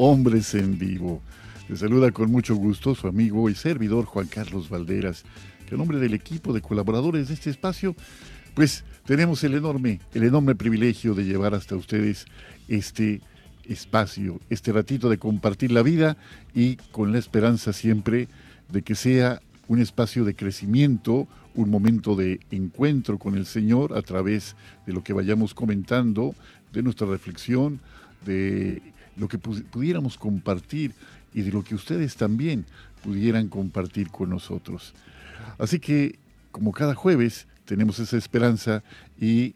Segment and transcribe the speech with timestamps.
[0.00, 1.20] Hombres en Vivo.
[1.68, 5.24] Les saluda con mucho gusto su amigo y servidor Juan Carlos Valderas,
[5.66, 7.96] que en nombre del equipo de colaboradores de este espacio,
[8.54, 12.26] pues tenemos el enorme, el enorme privilegio de llevar hasta ustedes
[12.68, 13.22] este
[13.64, 16.16] espacio, este ratito de compartir la vida
[16.54, 18.28] y con la esperanza siempre
[18.70, 24.02] de que sea un espacio de crecimiento, un momento de encuentro con el Señor a
[24.02, 24.54] través
[24.86, 26.36] de lo que vayamos comentando,
[26.72, 27.80] de nuestra reflexión,
[28.24, 28.80] de
[29.18, 30.92] lo que pudiéramos compartir
[31.34, 32.64] y de lo que ustedes también
[33.02, 34.94] pudieran compartir con nosotros.
[35.58, 36.18] Así que,
[36.50, 38.82] como cada jueves, tenemos esa esperanza
[39.20, 39.54] y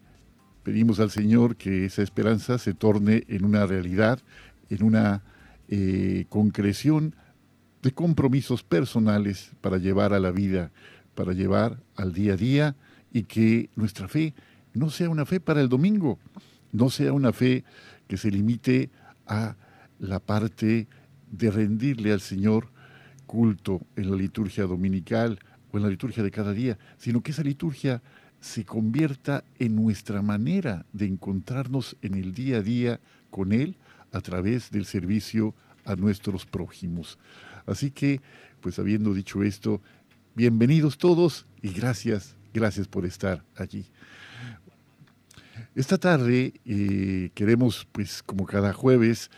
[0.62, 4.20] pedimos al Señor que esa esperanza se torne en una realidad,
[4.68, 5.22] en una
[5.68, 7.14] eh, concreción
[7.82, 10.70] de compromisos personales para llevar a la vida,
[11.14, 12.76] para llevar al día a día
[13.12, 14.34] y que nuestra fe
[14.72, 16.18] no sea una fe para el domingo,
[16.70, 17.64] no sea una fe
[18.08, 19.01] que se limite a
[19.98, 20.88] la parte
[21.30, 22.68] de rendirle al Señor
[23.26, 25.38] culto en la liturgia dominical
[25.70, 28.02] o en la liturgia de cada día, sino que esa liturgia
[28.40, 33.00] se convierta en nuestra manera de encontrarnos en el día a día
[33.30, 33.76] con Él
[34.12, 35.54] a través del servicio
[35.84, 37.18] a nuestros prójimos.
[37.66, 38.20] Así que,
[38.60, 39.80] pues habiendo dicho esto,
[40.34, 43.86] bienvenidos todos y gracias, gracias por estar allí.
[45.74, 49.30] Esta tarde eh, queremos, pues como cada jueves,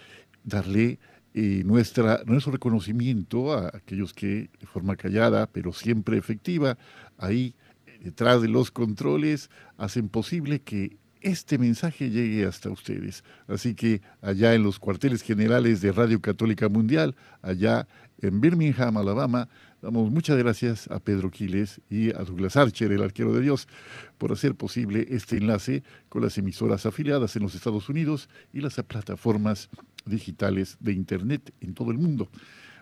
[0.43, 0.99] darle
[1.33, 6.77] eh, nuestra, nuestro reconocimiento a aquellos que de forma callada, pero siempre efectiva,
[7.19, 7.55] ahí
[8.01, 13.23] detrás de los controles, hacen posible que este mensaje llegue hasta ustedes.
[13.47, 17.87] Así que allá en los cuarteles generales de Radio Católica Mundial, allá
[18.21, 19.49] en Birmingham, Alabama,
[19.85, 23.69] Damos muchas gracias a Pedro Quiles y a Douglas Archer, el arquero de Dios,
[24.17, 28.77] por hacer posible este enlace con las emisoras afiliadas en los Estados Unidos y las
[28.77, 29.69] plataformas
[30.07, 32.31] digitales de Internet en todo el mundo.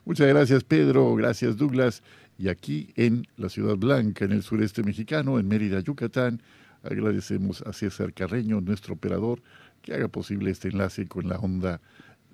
[0.05, 2.05] Muchas gracias Pedro, gracias Douglas.
[2.39, 6.41] Y aquí en la Ciudad Blanca, en el sureste mexicano, en Mérida, Yucatán,
[6.85, 9.43] agradecemos a César Carreño, nuestro operador,
[9.83, 11.81] que haga posible este enlace con la onda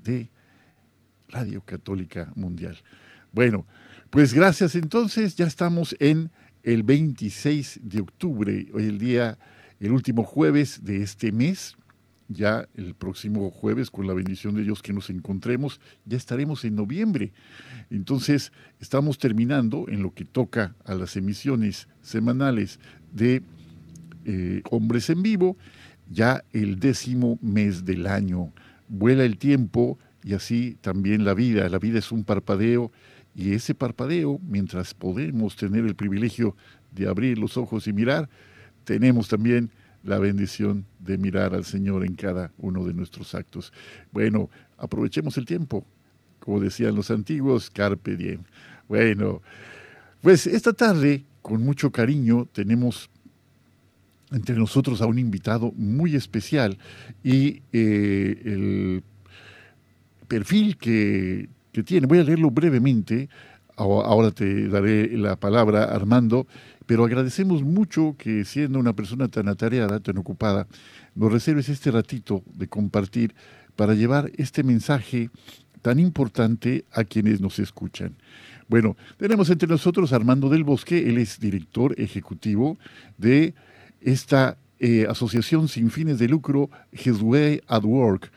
[0.04, 0.28] de
[1.30, 2.76] Radio Católica Mundial.
[3.32, 3.66] Bueno,
[4.10, 6.30] pues gracias entonces, ya estamos en
[6.62, 9.38] el 26 de octubre, hoy el día,
[9.80, 11.76] el último jueves de este mes,
[12.28, 16.76] ya el próximo jueves, con la bendición de Dios que nos encontremos, ya estaremos en
[16.76, 17.32] noviembre.
[17.90, 22.80] Entonces, estamos terminando en lo que toca a las emisiones semanales
[23.12, 23.42] de
[24.24, 25.56] eh, Hombres en Vivo,
[26.10, 28.52] ya el décimo mes del año.
[28.88, 31.68] Vuela el tiempo y así también la vida.
[31.68, 32.92] La vida es un parpadeo
[33.38, 36.56] y ese parpadeo, mientras podemos tener el privilegio
[36.90, 38.28] de abrir los ojos y mirar,
[38.82, 39.70] tenemos también
[40.02, 43.72] la bendición de mirar al Señor en cada uno de nuestros actos.
[44.10, 45.86] Bueno, aprovechemos el tiempo,
[46.40, 48.40] como decían los antiguos, carpe diem.
[48.88, 49.40] Bueno,
[50.20, 53.08] pues esta tarde, con mucho cariño, tenemos
[54.32, 56.76] entre nosotros a un invitado muy especial
[57.22, 59.04] y eh, el
[60.26, 61.48] perfil que
[61.82, 62.06] tiene.
[62.06, 63.28] Voy a leerlo brevemente,
[63.76, 66.46] ahora te daré la palabra, Armando,
[66.86, 70.66] pero agradecemos mucho que siendo una persona tan atareada, tan ocupada,
[71.14, 73.34] nos reserves este ratito de compartir
[73.76, 75.30] para llevar este mensaje
[75.82, 78.16] tan importante a quienes nos escuchan.
[78.68, 82.76] Bueno, tenemos entre nosotros a Armando del Bosque, él es director ejecutivo
[83.16, 83.54] de
[84.00, 88.30] esta eh, asociación sin fines de lucro, His Way at Work.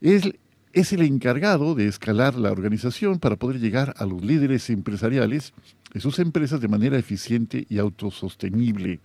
[0.00, 0.30] Es
[0.76, 5.54] es el encargado de escalar la organización para poder llegar a los líderes empresariales
[5.94, 9.00] de sus empresas de manera eficiente y autosostenible.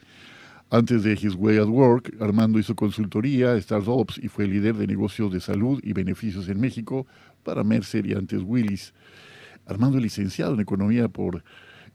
[0.70, 5.32] Antes de His Way at Work, Armando hizo consultoría, startups y fue líder de negocios
[5.32, 7.08] de salud y beneficios en México
[7.42, 8.94] para Mercer y antes Willis.
[9.66, 11.42] Armando es licenciado en Economía por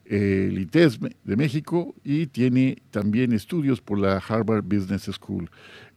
[0.06, 5.50] el ITES de México y tiene también estudios por la Harvard Business School.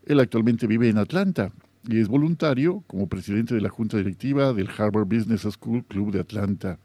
[0.06, 1.54] Él actualmente vive en Atlanta
[1.90, 6.20] y es voluntario como presidente de la junta directiva del Harvard Business School Club de
[6.20, 6.78] Atlanta.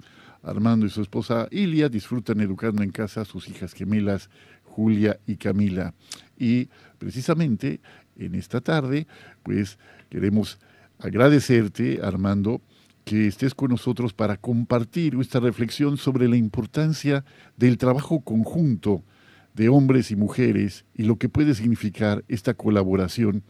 [0.42, 4.30] Armando y su esposa Ilia disfrutan educando en casa a sus hijas gemelas
[4.62, 5.92] Julia y Camila.
[6.38, 7.80] Y precisamente
[8.16, 9.06] en esta tarde,
[9.42, 9.78] pues
[10.08, 10.58] queremos
[10.98, 12.62] agradecerte, Armando,
[13.04, 17.26] que estés con nosotros para compartir esta reflexión sobre la importancia
[17.58, 19.04] del trabajo conjunto
[19.52, 23.42] de hombres y mujeres y lo que puede significar esta colaboración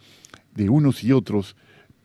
[0.54, 1.56] de unos y otros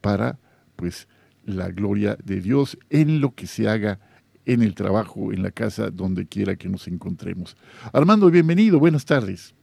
[0.02, 0.38] para
[0.76, 1.08] pues
[1.46, 4.00] la gloria de Dios en lo que se haga
[4.46, 7.56] en el trabajo, en la casa, donde quiera que nos encontremos.
[7.94, 9.56] Armando, bienvenido, buenas tardes.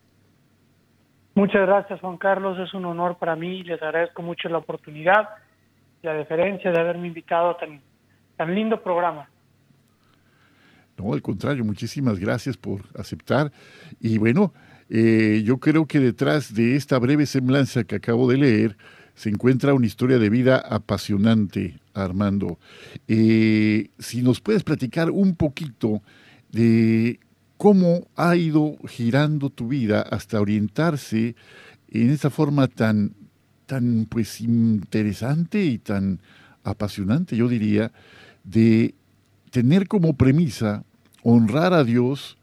[1.34, 2.58] Muchas gracias, Juan Carlos.
[2.58, 3.62] Es un honor para mí.
[3.64, 5.28] Les agradezco mucho la oportunidad
[6.02, 7.80] y la deferencia de haberme invitado a tan,
[8.36, 9.28] tan lindo programa.
[10.96, 13.52] No, al contrario, muchísimas gracias por aceptar.
[14.00, 14.54] Y bueno,
[14.88, 18.76] eh, yo creo que detrás de esta breve semblanza que acabo de leer
[19.14, 22.58] se encuentra una historia de vida apasionante, Armando.
[23.08, 26.02] Eh, si nos puedes platicar un poquito
[26.52, 27.18] de
[27.56, 31.34] cómo ha ido girando tu vida hasta orientarse
[31.88, 33.14] en esa forma tan,
[33.64, 36.20] tan pues interesante y tan
[36.62, 37.92] apasionante, yo diría,
[38.44, 38.94] de
[39.50, 40.84] tener como premisa
[41.22, 42.36] honrar a Dios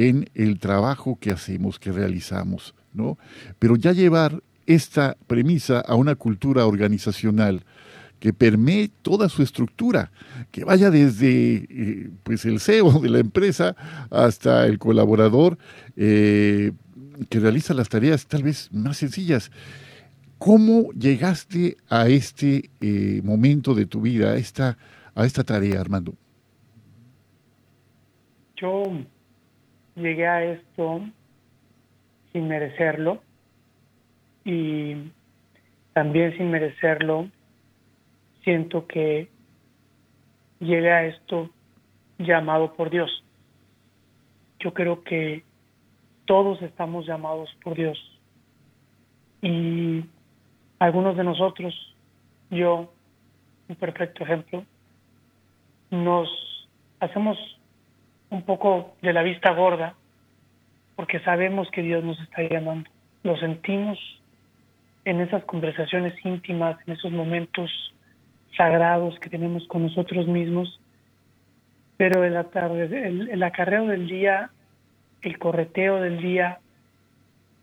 [0.00, 3.18] en el trabajo que hacemos, que realizamos, ¿no?
[3.58, 7.64] Pero ya llevar esta premisa a una cultura organizacional
[8.18, 10.10] que permee toda su estructura,
[10.50, 13.76] que vaya desde eh, pues el CEO de la empresa
[14.10, 15.58] hasta el colaborador
[15.96, 16.72] eh,
[17.28, 19.50] que realiza las tareas tal vez más sencillas.
[20.38, 24.78] ¿Cómo llegaste a este eh, momento de tu vida, a esta,
[25.14, 26.14] a esta tarea, Armando?
[28.56, 28.84] Yo
[29.96, 31.00] llegué a esto
[32.32, 33.22] sin merecerlo
[34.44, 35.10] y
[35.92, 37.28] también sin merecerlo
[38.44, 39.28] siento que
[40.60, 41.50] llegué a esto
[42.18, 43.24] llamado por Dios.
[44.60, 45.42] Yo creo que
[46.26, 47.98] todos estamos llamados por Dios
[49.42, 50.04] y
[50.78, 51.74] algunos de nosotros,
[52.50, 52.92] yo,
[53.68, 54.64] un perfecto ejemplo,
[55.90, 56.28] nos
[57.00, 57.38] hacemos
[58.30, 59.94] un poco de la vista gorda
[60.96, 62.90] porque sabemos que Dios nos está llamando.
[63.22, 63.98] Lo sentimos
[65.04, 67.70] en esas conversaciones íntimas, en esos momentos
[68.56, 70.80] sagrados que tenemos con nosotros mismos,
[71.96, 72.36] pero el,
[72.92, 74.50] el, el acarreo del día,
[75.22, 76.58] el correteo del día,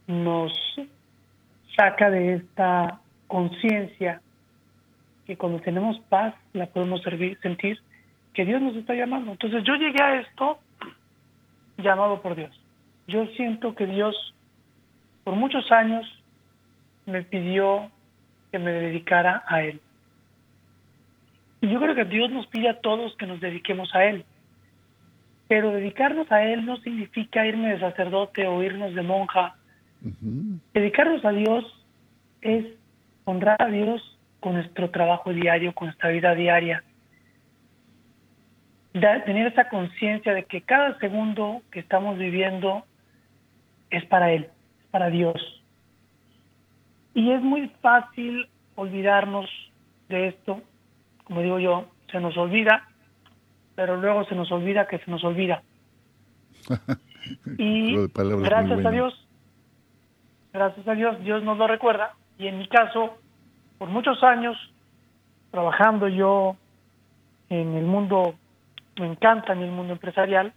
[0.07, 0.51] nos
[1.75, 4.21] saca de esta conciencia
[5.25, 7.01] que cuando tenemos paz la podemos
[7.41, 7.79] sentir
[8.37, 9.31] que Dios nos está llamando.
[9.31, 10.59] Entonces yo llegué a esto
[11.79, 12.51] llamado por Dios.
[13.07, 14.15] Yo siento que Dios
[15.23, 16.05] por muchos años
[17.07, 17.89] me pidió
[18.51, 19.81] que me dedicara a Él.
[21.61, 24.23] Y yo creo que Dios nos pide a todos que nos dediquemos a Él.
[25.47, 29.55] Pero dedicarnos a Él no significa irme de sacerdote o irnos de monja.
[30.75, 31.65] Dedicarnos a Dios
[32.41, 32.67] es
[33.25, 33.99] honrar a Dios
[34.41, 36.83] con nuestro trabajo diario, con nuestra vida diaria.
[38.99, 42.85] Tener esa conciencia de que cada segundo que estamos viviendo
[43.89, 44.49] es para Él,
[44.79, 45.63] es para Dios.
[47.13, 49.49] Y es muy fácil olvidarnos
[50.09, 50.61] de esto
[51.27, 52.87] como digo yo, se nos olvida,
[53.75, 55.61] pero luego se nos olvida que se nos olvida.
[57.57, 59.27] y gracias a Dios,
[60.53, 62.13] gracias a Dios, Dios nos lo recuerda.
[62.39, 63.17] Y en mi caso,
[63.77, 64.55] por muchos años,
[65.51, 66.55] trabajando yo
[67.49, 68.35] en el mundo,
[68.99, 70.53] me encanta en el mundo empresarial,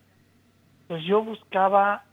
[0.89, 2.05] pues yo buscaba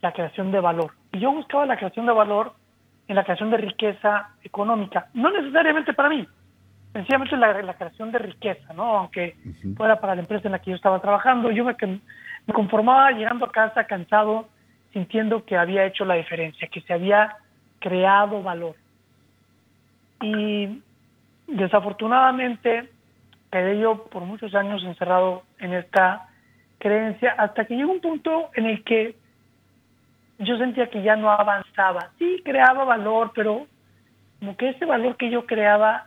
[0.00, 0.92] la creación de valor.
[1.12, 2.54] Y yo buscaba la creación de valor
[3.08, 6.26] en la creación de riqueza económica, no necesariamente para mí,
[6.92, 8.98] sencillamente la, la creación de riqueza, ¿no?
[8.98, 9.36] Aunque
[9.76, 11.76] fuera para la empresa en la que yo estaba trabajando, yo me,
[12.46, 14.48] me conformaba llegando a casa cansado,
[14.92, 17.36] sintiendo que había hecho la diferencia, que se había
[17.80, 18.76] creado valor.
[20.20, 20.82] Y
[21.46, 22.90] desafortunadamente
[23.50, 26.28] quedé yo por muchos años encerrado en esta
[26.78, 29.16] creencia hasta que llegó un punto en el que
[30.38, 32.10] yo sentía que ya no avanzaba.
[32.18, 33.66] Sí, creaba valor, pero
[34.38, 36.06] como que ese valor que yo creaba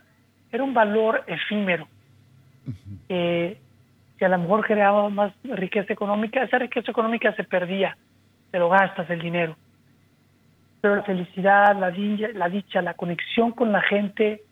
[0.50, 1.86] era un valor efímero.
[3.08, 3.58] Eh,
[4.18, 7.96] si a lo mejor creaba más riqueza económica, esa riqueza económica se perdía,
[8.50, 9.56] te lo gastas el dinero.
[10.80, 14.42] Pero la felicidad, la, dicha, la dicha, la conexión con la gente,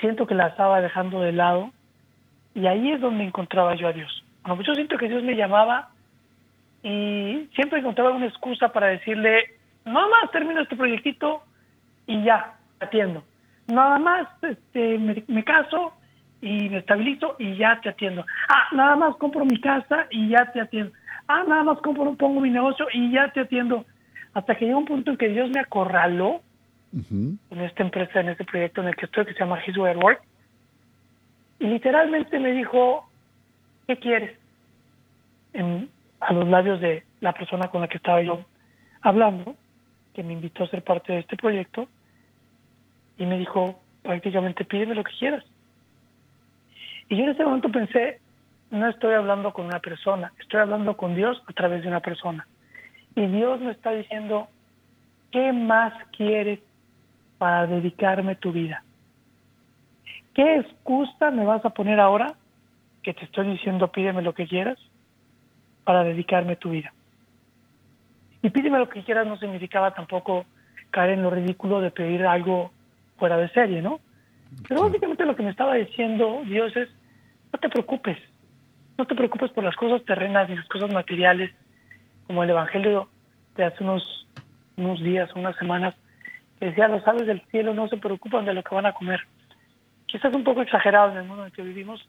[0.00, 1.70] siento que la estaba dejando de lado
[2.54, 4.24] y ahí es donde encontraba yo a Dios.
[4.42, 5.90] Bueno, yo siento que Dios me llamaba
[6.82, 11.42] y siempre encontraba una excusa para decirle, nada más termino este proyectito
[12.06, 13.22] y ya, atiendo.
[13.66, 15.92] Nada más este, me, caso
[16.40, 18.24] y me estabilizo y ya te atiendo.
[18.48, 20.92] Ah, nada más compro mi casa y ya te atiendo.
[21.26, 23.84] Ah, nada más compro, pongo mi negocio y ya te atiendo.
[24.32, 26.40] Hasta que llegó un punto en que Dios me acorraló
[26.92, 29.96] en esta empresa, en este proyecto en el que estoy, que se llama His Way
[29.96, 30.22] Work.
[31.60, 33.08] Y literalmente me dijo,
[33.86, 34.38] ¿qué quieres?
[35.52, 35.90] En,
[36.20, 38.44] a los labios de la persona con la que estaba yo
[39.02, 39.54] hablando,
[40.14, 41.88] que me invitó a ser parte de este proyecto,
[43.18, 45.44] y me dijo prácticamente pídeme lo que quieras.
[47.08, 48.20] Y yo en ese momento pensé,
[48.70, 52.46] no estoy hablando con una persona, estoy hablando con Dios a través de una persona.
[53.14, 54.48] Y Dios me está diciendo,
[55.30, 56.60] ¿qué más quieres
[57.38, 58.82] para dedicarme tu vida?
[60.34, 62.34] ¿Qué excusa me vas a poner ahora
[63.02, 64.78] que te estoy diciendo pídeme lo que quieras
[65.84, 66.92] para dedicarme tu vida?
[68.42, 70.44] Y pídeme lo que quieras no significaba tampoco
[70.90, 72.70] caer en lo ridículo de pedir algo
[73.16, 74.00] fuera de serie, ¿no?
[74.68, 76.88] Pero básicamente lo que me estaba diciendo Dios es,
[77.52, 78.18] no te preocupes,
[78.96, 81.52] no te preocupes por las cosas terrenas y las cosas materiales,
[82.26, 83.08] como el Evangelio
[83.56, 84.26] de hace unos,
[84.76, 85.94] unos días, unas semanas,
[86.66, 89.20] decía, los aves del cielo no se preocupan de lo que van a comer.
[90.06, 92.06] Quizás un poco exagerado en el mundo en el que vivimos,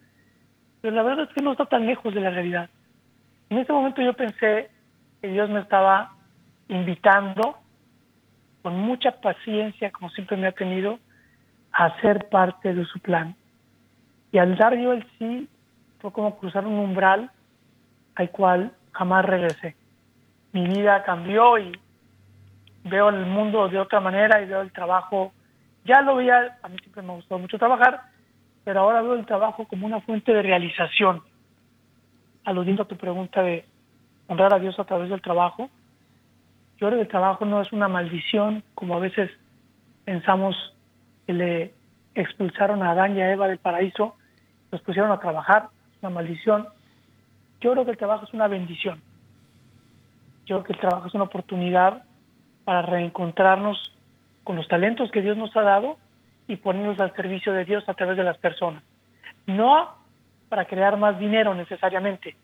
[0.81, 2.69] pero la verdad es que no está tan lejos de la realidad.
[3.49, 4.69] En ese momento yo pensé
[5.21, 6.13] que Dios me estaba
[6.67, 7.57] invitando
[8.61, 10.99] con mucha paciencia, como siempre me ha tenido,
[11.71, 13.35] a ser parte de su plan.
[14.31, 15.47] Y al dar yo el sí,
[15.99, 17.31] fue como cruzar un umbral
[18.15, 19.75] al cual jamás regresé.
[20.51, 21.77] Mi vida cambió y
[22.83, 25.33] veo el mundo de otra manera y veo el trabajo.
[25.86, 28.01] Ya lo veía, a mí siempre me gustó mucho trabajar,
[28.63, 31.21] pero ahora veo el trabajo como una fuente de realización.
[32.45, 33.65] Aludiendo a tu pregunta de
[34.27, 35.69] honrar a Dios a través del trabajo,
[36.77, 39.29] yo creo que el trabajo no es una maldición, como a veces
[40.05, 40.55] pensamos
[41.27, 41.74] que le
[42.15, 44.15] expulsaron a Adán y a Eva del paraíso,
[44.71, 45.69] los pusieron a trabajar,
[46.01, 46.67] una maldición.
[47.59, 49.01] Yo creo que el trabajo es una bendición.
[50.45, 52.03] Yo creo que el trabajo es una oportunidad
[52.69, 53.91] para reencontrarnos
[54.43, 55.97] con los talentos que Dios nos ha dado
[56.47, 58.83] y ponernos al servicio de Dios a través de las personas.
[59.47, 59.95] No
[60.49, 62.35] para crear más dinero necesariamente,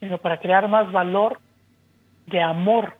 [0.00, 1.40] sino para crear más valor
[2.26, 2.98] de amor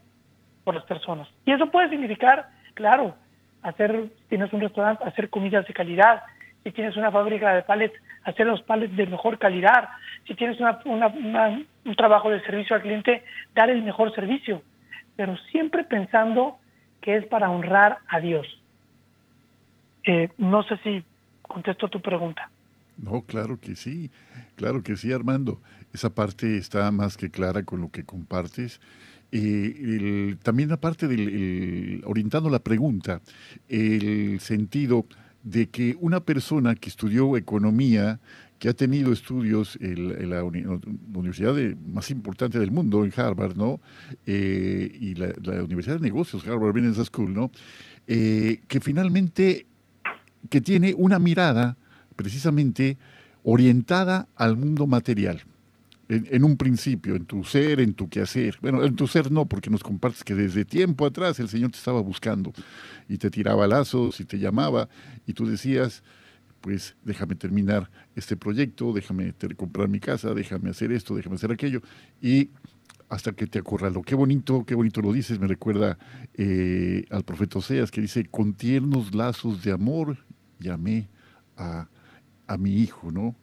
[0.65, 1.29] por las personas.
[1.45, 3.15] Y eso puede significar, claro,
[3.63, 6.23] hacer, tienes un restaurante, hacer comidas de calidad,
[6.63, 9.91] si tienes una fábrica de palets, hacer los palets de mejor calidad,
[10.27, 13.23] si tienes un trabajo de servicio al cliente,
[13.55, 14.63] dar el mejor servicio,
[15.17, 16.59] pero siempre pensando
[17.01, 18.47] que es para honrar a Dios.
[20.05, 21.05] Eh, no sé si
[21.43, 22.51] contesto tu pregunta.
[22.97, 24.11] No, claro que sí,
[24.57, 25.61] claro que sí, Armando.
[25.93, 28.81] Esa parte está más que clara con lo que compartes.
[29.33, 33.21] Eh, también aparte del, orientando la pregunta,
[33.69, 35.07] el sentido
[35.43, 38.21] de que una persona que estudió economía,
[38.65, 41.55] que ha tenido estudios en, la, universidad
[41.87, 43.79] más importante del mundo, en Harvard, ¿no?
[44.25, 47.51] Eh, y la, Universidad de Negocios, Harvard Business School, ¿no?
[48.07, 49.67] Eh, que finalmente,
[50.49, 51.77] que tiene una mirada
[52.17, 52.97] precisamente
[53.43, 55.43] orientada al mundo material
[56.09, 58.57] en, un principio, en tu ser, en tu quehacer.
[58.63, 61.77] Bueno, en tu ser no, porque nos compartes que desde tiempo atrás el Señor te
[61.77, 62.55] estaba buscando
[63.11, 64.89] y te tiraba lazos y te llamaba
[65.27, 66.03] y tú decías,
[66.65, 71.83] pues déjame terminar este proyecto, déjame comprar mi casa, déjame hacer esto, déjame hacer aquello.
[72.23, 72.49] Y
[73.11, 74.01] hasta que te acorralo.
[74.01, 75.39] Qué bonito, qué bonito lo dices.
[75.39, 75.99] Me recuerda
[76.33, 80.17] eh, al profeta Oseas que dice, con tiernos lazos de amor
[80.59, 81.11] llamé
[81.59, 81.91] a,
[82.47, 83.37] a mi hijo, ¿no?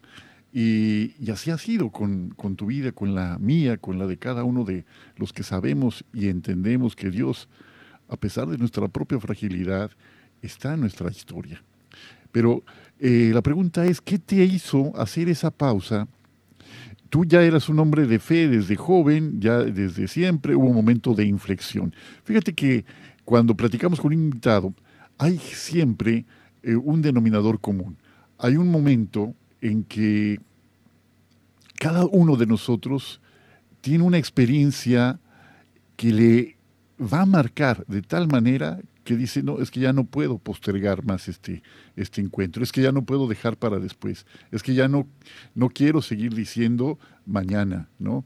[0.51, 4.65] Y, así ha sido con, tu vida, con la mía, con la de cada uno
[4.65, 4.85] de
[5.15, 7.49] los que sabemos y entendemos que Dios,
[8.09, 9.91] a pesar de nuestra propia fragilidad,
[10.41, 11.63] está en nuestra historia.
[12.31, 12.63] Pero
[13.03, 16.07] eh, la pregunta es, ¿qué te hizo hacer esa pausa?
[17.09, 21.15] Tú ya eras un hombre de fe desde joven, ya desde siempre hubo un momento
[21.15, 21.95] de inflexión.
[22.23, 22.85] Fíjate que
[23.25, 24.71] cuando platicamos con un invitado,
[25.17, 26.25] hay siempre
[26.61, 27.97] eh, un denominador común.
[28.37, 30.39] Hay un momento en que
[31.79, 33.19] cada uno de nosotros
[33.81, 35.19] tiene una experiencia
[35.95, 36.57] que le
[37.01, 41.03] va a marcar de tal manera que dice, no, es que ya no puedo postergar
[41.03, 41.63] más este,
[41.95, 45.07] este encuentro, es que ya no puedo dejar para después, es que ya no,
[45.55, 48.25] no quiero seguir diciendo mañana, ¿no?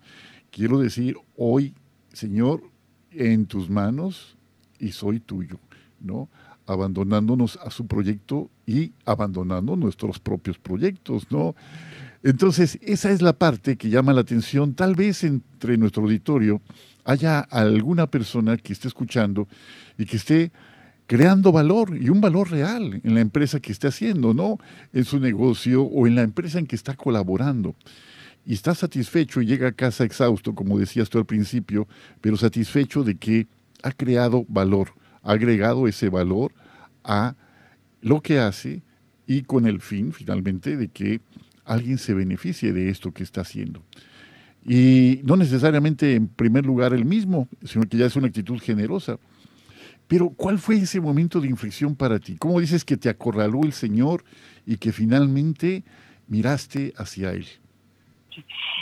[0.52, 1.74] Quiero decir hoy,
[2.14, 2.64] Señor,
[3.12, 4.38] en tus manos
[4.80, 5.60] y soy tuyo,
[6.00, 6.30] ¿no?
[6.68, 11.56] abandonándonos a su proyecto y abandonando nuestros propios proyectos, ¿no?
[12.24, 14.74] Entonces, esa es la parte que llama la atención.
[14.74, 16.60] Tal vez entre nuestro auditorio
[17.04, 19.48] haya alguna persona que esté escuchando
[19.98, 20.52] y que esté
[21.08, 24.58] creando valor y un valor real en la empresa que esté haciendo, ¿no?
[24.94, 27.76] En su negocio o en la empresa en que está colaborando.
[28.46, 31.88] Y está satisfecho y llega a casa exhausto, como decías tú al principio,
[32.22, 33.48] pero satisfecho de que
[33.84, 34.90] ha creado valor,
[35.24, 36.54] ha agregado ese valor
[37.04, 37.36] a
[38.02, 38.84] lo que hace
[39.28, 41.22] y con el fin, finalmente, de que
[41.66, 43.82] alguien se beneficie de esto que está haciendo.
[44.64, 49.18] Y no necesariamente en primer lugar el mismo, sino que ya es una actitud generosa.
[50.08, 52.38] Pero ¿cuál fue ese momento de inflexión para ti?
[52.38, 54.24] ¿Cómo dices que te acorraló el Señor
[54.66, 55.84] y que finalmente
[56.28, 57.46] miraste hacia Él?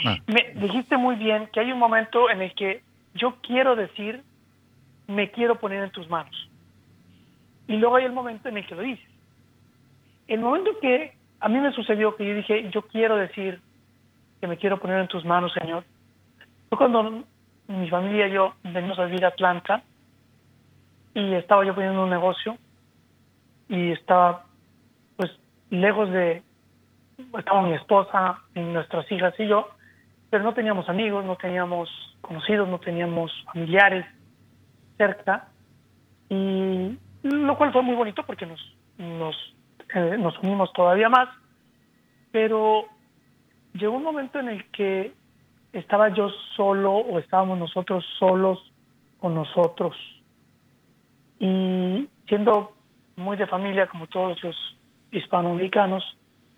[0.04, 0.18] Ah.
[0.26, 2.82] Me dijiste muy bien que hay un momento en el que
[3.14, 4.22] yo quiero decir,
[5.06, 6.50] me quiero poner en tus manos.
[7.68, 9.08] Y luego hay el momento en el que lo dices.
[10.26, 13.60] El momento que a mí me sucedió que yo dije, yo quiero decir
[14.40, 15.84] que me quiero poner en tus manos, Señor.
[16.68, 17.24] Fue cuando
[17.68, 19.82] mi familia y yo venimos a vivir a Atlanta
[21.14, 22.58] y estaba yo poniendo un negocio
[23.68, 24.44] y estaba
[25.16, 25.30] pues
[25.70, 26.42] lejos de
[27.38, 29.68] estaba mi esposa nuestras hijas y yo
[30.30, 31.88] pero no teníamos amigos no teníamos
[32.20, 34.04] conocidos no teníamos familiares
[34.98, 35.48] cerca
[36.28, 38.60] y lo cual fue muy bonito porque nos
[38.98, 39.36] nos
[39.94, 41.28] eh, nos unimos todavía más
[42.32, 42.86] pero
[43.74, 45.12] llegó un momento en el que
[45.72, 48.58] estaba yo solo o estábamos nosotros solos
[49.20, 49.96] con nosotros
[51.44, 52.72] y siendo
[53.16, 54.56] muy de familia, como todos los
[55.12, 56.02] hispanoamericanos,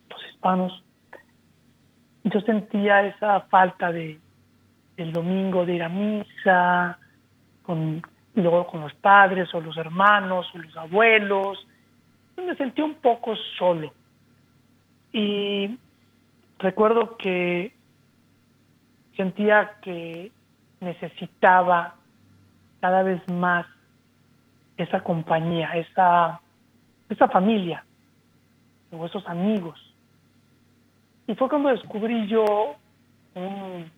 [0.09, 0.85] los hispanos,
[2.23, 4.21] yo sentía esa falta de
[4.97, 7.01] el domingo de ir a misa,
[7.65, 8.01] con,
[8.37, 11.67] y luego con los padres o los hermanos o los abuelos.
[12.37, 13.93] Me sentí un poco solo.
[15.13, 15.77] Y
[16.61, 17.73] recuerdo que
[19.17, 20.31] sentía que
[20.79, 21.97] necesitaba
[22.81, 23.67] cada vez más
[24.77, 26.41] esa compañía, esa,
[27.09, 27.85] esa familia
[28.91, 29.81] o esos amigos.
[31.27, 32.77] Y fue cuando descubrí yo
[33.35, 33.91] un,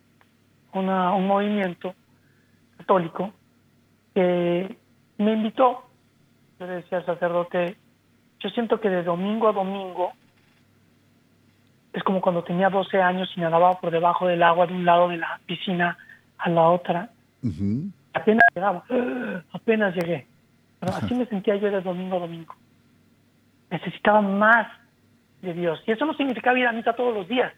[0.73, 1.95] un movimiento
[2.79, 3.33] católico
[4.15, 4.77] que
[5.19, 5.85] me invitó.
[6.59, 7.77] Yo le decía al sacerdote,
[8.41, 10.13] yo siento que de domingo a domingo
[11.93, 15.09] es como cuando tenía 12 años y nadaba por debajo del agua de un lado
[15.09, 15.99] de la piscina
[16.39, 17.11] a la otra.
[18.15, 18.85] Apenas llegaba,
[19.53, 20.27] apenas llegué
[20.81, 22.55] así me sentía yo de domingo a domingo.
[23.71, 24.69] Necesitaba más
[25.43, 25.83] de Dios.
[25.87, 27.53] Y eso no significaba ir a misa todos los días.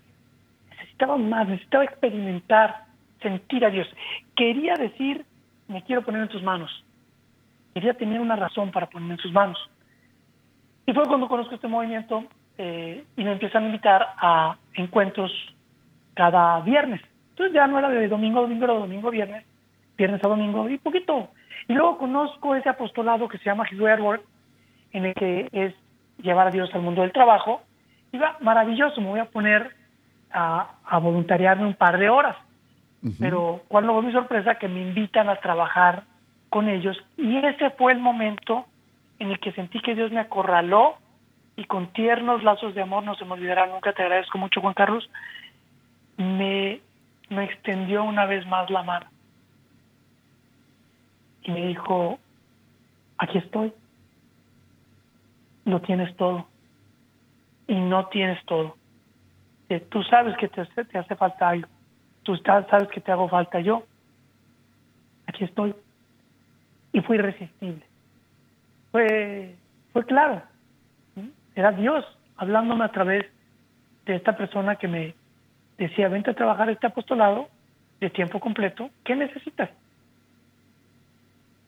[0.71, 2.85] Necesitaba más, necesitaba experimentar,
[3.23, 3.87] sentir a Dios.
[4.35, 5.25] Quería decir,
[5.69, 6.71] me quiero poner en tus manos.
[7.75, 9.59] Quería tener una razón para ponerme en tus manos.
[10.87, 12.25] Y fue cuando conozco este movimiento
[12.59, 15.31] eh, y me empiezan a invitar a encuentros
[16.15, 17.01] cada viernes.
[17.31, 19.45] Entonces ya no era de domingo a domingo, era de domingo a viernes,
[19.97, 21.31] viernes a domingo y poquito
[21.71, 24.25] y luego conozco ese apostolado que se llama His Work,
[24.91, 25.73] en el que es
[26.21, 27.63] llevar a Dios al mundo del trabajo.
[28.11, 29.77] Y va maravilloso, me voy a poner
[30.33, 32.37] a, a voluntariarme un par de horas.
[33.21, 36.03] Pero cuál no fue mi sorpresa que me invitan a trabajar
[36.49, 37.01] con ellos.
[37.17, 38.67] Y ese fue el momento
[39.21, 40.97] en el que sentí que Dios me acorraló
[41.55, 44.75] y con tiernos lazos de amor, no se me olvidará nunca, te agradezco mucho Juan
[44.75, 45.09] Carlos,
[46.17, 46.81] me,
[47.29, 49.07] me extendió una vez más la mano
[51.43, 52.19] y me dijo,
[53.19, 53.73] aquí estoy,
[55.65, 56.47] lo tienes todo
[57.67, 58.77] y no tienes todo.
[59.91, 61.69] tú sabes que te, te hace falta algo,
[62.23, 63.85] tú sabes que te hago falta yo,
[65.27, 65.75] aquí estoy.
[66.93, 67.85] Y fue irresistible.
[68.91, 69.55] Fue,
[69.93, 70.43] fue claro,
[71.55, 72.05] era Dios
[72.37, 73.27] hablándome a través
[74.07, 75.15] de esta persona que me
[75.79, 77.49] decía, vente a trabajar este apostolado
[78.01, 79.71] de tiempo completo, ¿qué necesitas?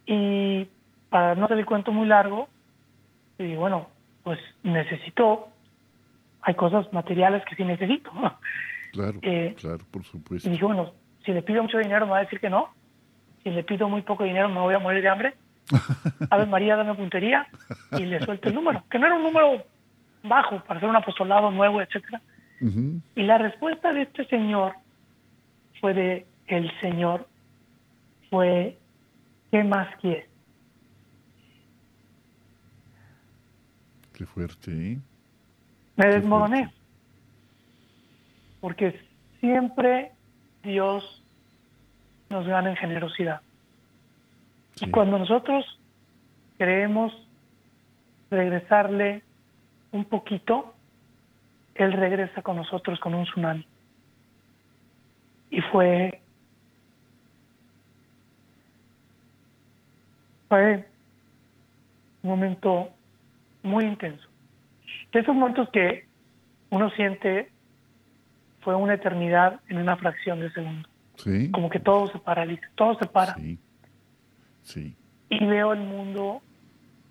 [0.07, 0.69] Y
[1.11, 2.49] para no hacer el cuento muy largo,
[3.39, 3.89] y bueno,
[4.23, 5.49] pues necesito,
[6.43, 8.11] hay cosas materiales que sí necesito.
[8.93, 10.47] Claro, eh, claro, por supuesto.
[10.47, 10.93] Y dije, bueno,
[11.25, 12.69] si le pido mucho dinero me va a decir que no.
[13.43, 15.35] Si le pido muy poco dinero me voy a morir de hambre.
[16.31, 17.47] A ver, María, dame puntería
[17.93, 19.65] y le suelto el número, que no era un número
[20.23, 22.21] bajo para hacer un apostolado nuevo, etcétera.
[22.61, 24.75] Y la respuesta de este señor
[25.81, 27.27] fue de el Señor
[28.31, 28.77] fue
[29.53, 30.27] ¿Qué más quieres?
[34.15, 34.99] Qué fuerte, ¿eh?
[35.97, 36.73] Me desmoroné.
[38.63, 38.99] Porque
[39.41, 40.13] siempre
[40.63, 41.23] Dios
[42.31, 43.43] nos gana en generosidad.
[44.81, 45.79] Y cuando nosotros
[46.57, 47.13] queremos
[48.31, 49.23] regresarle
[49.91, 50.75] un poquito,
[51.75, 53.67] Él regresa con nosotros con un tsunami.
[55.51, 56.22] Y fue,
[60.53, 60.85] fue
[62.23, 62.91] un momento
[63.63, 64.29] muy intenso.
[65.11, 66.05] De esos momentos que
[66.69, 67.51] uno siente
[68.61, 70.87] fue una eternidad en una fracción de segundo.
[71.17, 71.51] Sí.
[71.53, 73.35] Como que todo se paraliza, todo se para.
[73.37, 73.59] Sí.
[74.61, 74.95] Sí.
[75.31, 76.43] Y veo el mundo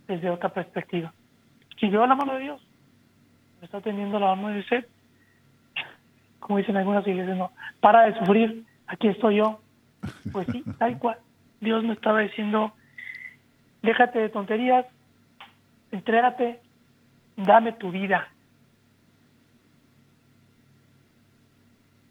[0.07, 1.11] desde otra perspectiva.
[1.81, 2.61] Y veo la mano de Dios.
[3.59, 4.85] Me está teniendo la mano de usted.
[6.39, 7.51] Como dicen algunas iglesias, no.
[7.79, 9.59] Para de sufrir, aquí estoy yo.
[10.31, 11.17] Pues sí, tal cual.
[11.59, 12.75] Dios me estaba diciendo,
[13.81, 14.85] déjate de tonterías,
[15.91, 16.59] entrégate,
[17.37, 18.27] dame tu vida.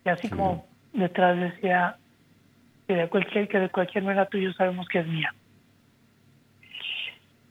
[0.05, 0.31] Y así Sí.
[0.31, 1.97] como detrás decía
[2.87, 5.33] que de cualquier que de cualquier manera tuyo sabemos que es mía.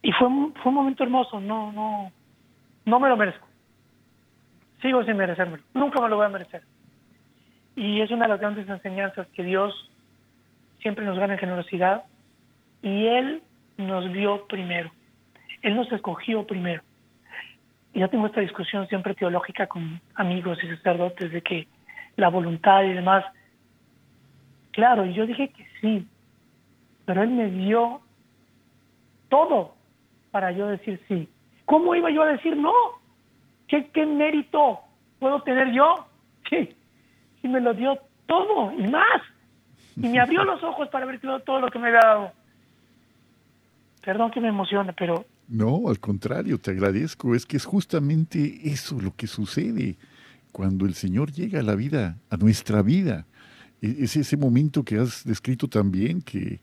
[0.01, 0.27] Y fue
[0.62, 2.12] fue un momento hermoso, no, no,
[2.86, 3.47] no me lo merezco.
[4.82, 6.63] Sigo sin merecérmelo, nunca me lo voy a merecer.
[7.75, 9.91] Y es una de las grandes enseñanzas que Dios
[10.82, 12.03] siempre nos gana en generosidad
[12.82, 13.43] y Él
[13.80, 14.92] nos vio primero.
[15.62, 16.84] Él nos escogió primero.
[17.94, 21.68] Yo tengo esta discusión siempre teológica con amigos y sacerdotes de que
[22.15, 23.26] la voluntad y demás.
[24.72, 26.08] Claro, yo dije que sí,
[27.06, 28.02] pero Él me dio
[29.30, 29.76] todo
[30.32, 31.28] para yo decir sí.
[31.65, 32.74] ¿Cómo iba yo a decir no?
[33.68, 34.80] ¿Qué, mérito
[35.20, 36.06] puedo tener yo?
[37.42, 39.22] Sí, me lo dio todo y más.
[39.96, 42.32] Y me abrió los ojos para ver todo lo que me había dado.
[44.10, 47.36] Perdón que me emocione, pero No, al contrario, te agradezco.
[47.36, 49.98] Es que es justamente eso lo que sucede
[50.52, 53.28] cuando el Señor llega a la vida, a nuestra vida.
[53.84, 56.60] E- Es ese momento que has descrito también, que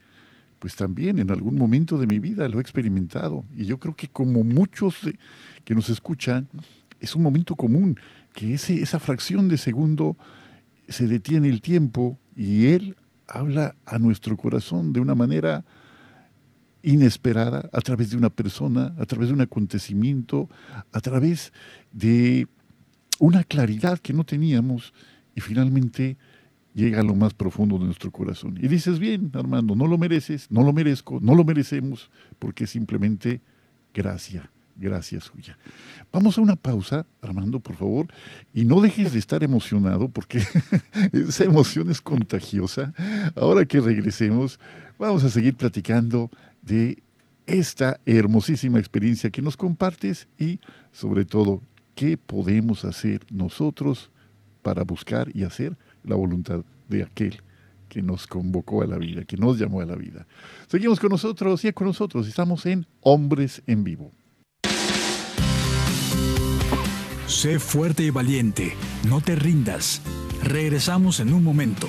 [0.59, 3.44] pues también en algún momento de mi vida lo he experimentado.
[3.56, 5.16] Y yo creo que como muchos eh,
[5.64, 6.48] que nos escuchan,
[6.98, 7.96] es un momento común,
[8.35, 10.16] que ese, esa fracción de segundo
[10.88, 12.96] se detiene el tiempo y Él
[13.28, 15.64] habla a nuestro corazón de una manera
[16.87, 20.49] inesperada, a través de una persona, a través de un acontecimiento,
[20.92, 21.53] a través
[21.90, 22.46] de
[23.18, 24.94] una claridad que no teníamos
[25.35, 26.16] y finalmente
[26.75, 28.57] llega a lo más profundo de nuestro corazón.
[28.62, 33.40] Y dices, bien, Armando, no lo mereces, no lo merezco, no lo merecemos, porque simplemente
[33.92, 35.59] gracia, gracia suya.
[36.12, 38.07] Vamos a una pausa, Armando, por favor,
[38.55, 40.40] y no dejes de estar emocionado, porque
[41.12, 42.94] esa emoción es contagiosa.
[43.35, 44.61] Ahora que regresemos,
[45.01, 46.31] vamos a seguir platicando
[46.66, 47.02] de
[47.46, 50.61] esta hermosísima experiencia que nos compartes y,
[50.92, 51.62] sobre todo,
[51.94, 54.11] qué podemos hacer nosotros
[54.62, 57.40] para buscar y hacer la voluntad de aquel
[57.88, 60.26] que nos convocó a la vida, que nos llamó a la vida.
[60.66, 64.12] Seguimos con nosotros y con nosotros estamos en Hombres en Vivo.
[67.26, 68.74] Sé fuerte y valiente,
[69.09, 70.00] no te rindas.
[70.42, 71.88] Regresamos en un momento.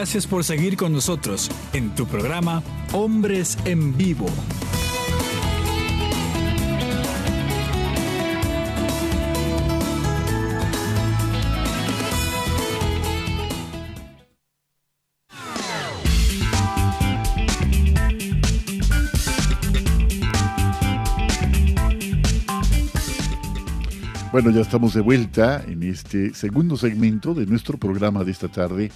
[0.00, 2.62] Gracias por seguir con nosotros en tu programa
[2.94, 4.28] Hombres en Vivo.
[24.32, 28.90] Bueno, ya estamos de vuelta en este segundo segmento de nuestro programa de esta tarde.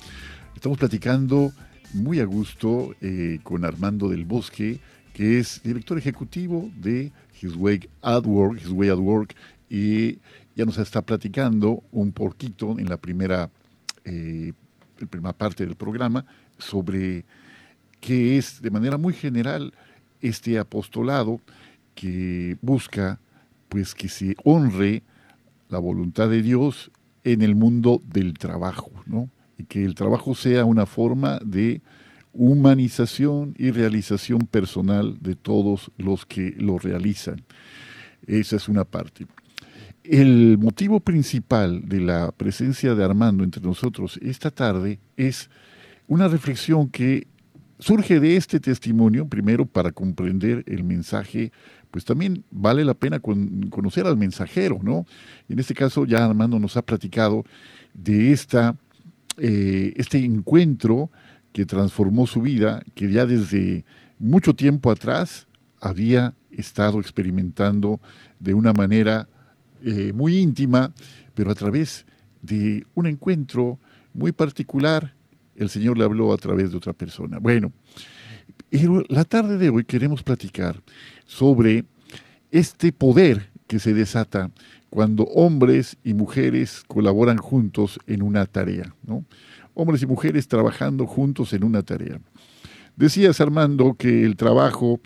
[0.55, 1.53] Estamos platicando
[1.93, 4.81] muy a gusto eh, con Armando del Bosque,
[5.13, 9.35] que es director ejecutivo de His Way at Work, His Way at Work,
[9.69, 10.19] y
[10.55, 13.51] ya nos está platicando un poquito en la primera,
[14.05, 14.53] eh,
[15.11, 16.25] primera parte del programa
[16.57, 17.25] sobre
[18.01, 19.75] qué es de manera muy general
[20.21, 21.41] este apostolado
[21.95, 23.21] que busca
[23.69, 25.03] pues que se honre
[25.69, 26.91] la voluntad de Dios
[27.25, 29.29] en el mundo del trabajo, ¿no?
[29.69, 31.83] Que el trabajo sea una forma de
[32.33, 37.43] humanización y realización personal de todos los que lo realizan.
[38.27, 39.27] Esa es una parte.
[40.03, 45.49] El motivo principal de la presencia de Armando entre nosotros esta tarde es
[46.07, 47.27] una reflexión que
[47.79, 51.53] surge de este testimonio, primero para comprender el mensaje,
[51.91, 55.07] pues también vale la pena conocer al mensajero, ¿no?
[55.49, 57.45] En este caso ya Armando nos ha platicado
[57.95, 58.77] de esta,
[59.39, 61.11] eh, este encuentro
[61.53, 63.85] que transformó su vida, que ya desde
[64.19, 65.47] mucho tiempo atrás
[65.81, 68.01] había estado experimentando
[68.41, 69.29] de una manera
[69.83, 70.93] eh, muy íntima,
[71.35, 72.07] pero a través
[72.43, 73.79] de un encuentro
[74.13, 75.15] muy particular
[75.57, 77.39] el Señor le habló a través de otra persona.
[77.39, 77.73] Bueno,
[79.09, 80.83] la tarde de hoy queremos platicar
[81.27, 81.85] sobre
[82.51, 84.51] este poder que se desata
[84.95, 89.25] cuando hombres y mujeres colaboran juntos en una tarea, ¿no?
[89.75, 92.21] Hombres y mujeres trabajando juntos en una tarea.
[92.95, 95.01] Decías, Armando, que el trabajo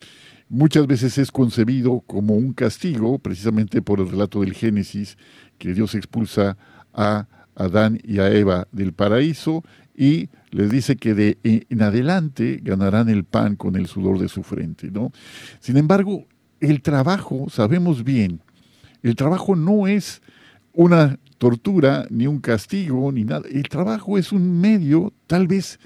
[0.51, 5.17] muchas veces es concebido como un castigo, precisamente por el relato del Génesis,
[5.57, 6.59] que Dios expulsa
[6.93, 9.65] a Adán y a Eva del paraíso
[9.97, 14.43] y les dice que de en adelante ganarán el pan con el sudor de su
[14.43, 15.13] frente, ¿no?
[15.61, 16.27] Sin embargo,
[16.61, 18.43] el trabajo, sabemos bien,
[19.03, 20.23] el trabajo no es
[20.73, 23.49] una tortura, ni un castigo, ni nada.
[23.51, 25.79] El trabajo es un medio, tal vez,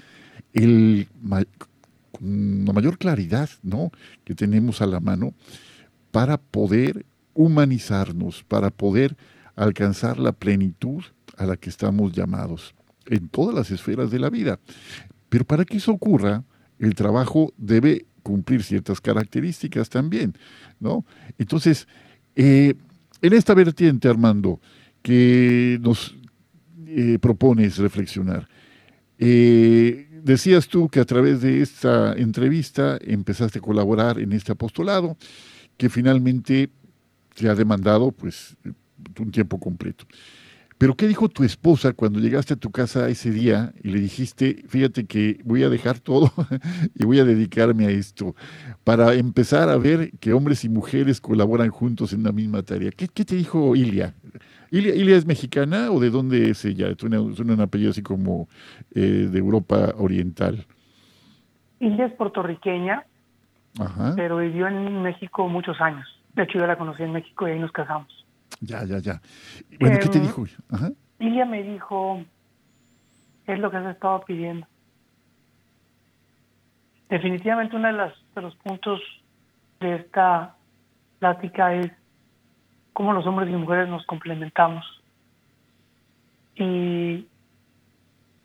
[0.53, 3.91] con la mayor claridad ¿no?
[4.23, 5.33] que tenemos a la mano
[6.11, 9.15] para poder humanizarnos, para poder
[9.55, 11.03] alcanzar la plenitud
[11.37, 12.75] a la que estamos llamados
[13.07, 14.59] en todas las esferas de la vida.
[15.29, 16.43] Pero para que eso ocurra,
[16.79, 20.35] el trabajo debe cumplir ciertas características también,
[20.79, 21.05] ¿no?
[21.37, 21.87] Entonces,
[22.35, 22.75] eh,
[23.23, 24.59] en esta vertiente, Armando,
[25.01, 26.15] que nos
[26.85, 28.49] eh, propones reflexionar,
[29.17, 35.17] eh, decías tú que a través de esta entrevista empezaste a colaborar en este apostolado,
[35.77, 36.69] que finalmente
[37.33, 38.57] te ha demandado pues
[39.17, 40.05] un tiempo completo.
[40.77, 44.63] Pero ¿qué dijo tu esposa cuando llegaste a tu casa ese día y le dijiste,
[44.67, 46.31] fíjate que voy a dejar todo
[46.95, 48.35] y voy a dedicarme a esto,
[48.83, 52.91] para empezar a ver que hombres y mujeres colaboran juntos en la misma tarea?
[52.91, 54.13] ¿Qué, te dijo Ilia?
[54.71, 55.15] Ilia?
[55.15, 56.87] es mexicana o de dónde es ella?
[56.97, 58.47] Suena, un apellido así como
[58.95, 60.65] eh, de Europa Oriental.
[61.79, 63.05] Ilia es puertorriqueña,
[64.15, 66.07] pero vivió en México muchos años.
[66.33, 68.22] De hecho, yo la conocí en México y ahí nos casamos.
[68.63, 69.21] Ya, ya, ya.
[69.79, 70.45] Bueno, ¿qué te em, dijo?
[70.69, 70.91] Ajá.
[71.19, 72.23] Ilia me dijo,
[73.45, 74.65] es lo que has estado pidiendo.
[77.09, 79.01] Definitivamente uno de, las, de los puntos
[79.81, 80.55] de esta
[81.19, 81.91] plática es
[82.93, 84.85] cómo los hombres y mujeres nos complementamos.
[86.55, 87.27] Y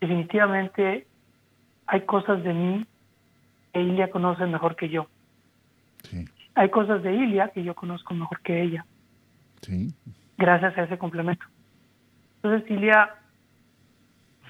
[0.01, 1.07] definitivamente
[1.87, 2.85] hay cosas de mí
[3.71, 5.07] que Ilia conoce mejor que yo.
[6.03, 6.25] Sí.
[6.55, 8.85] Hay cosas de Ilia que yo conozco mejor que ella.
[9.61, 9.93] Sí.
[10.37, 11.45] Gracias a ese complemento.
[12.41, 13.15] Entonces, Silvia,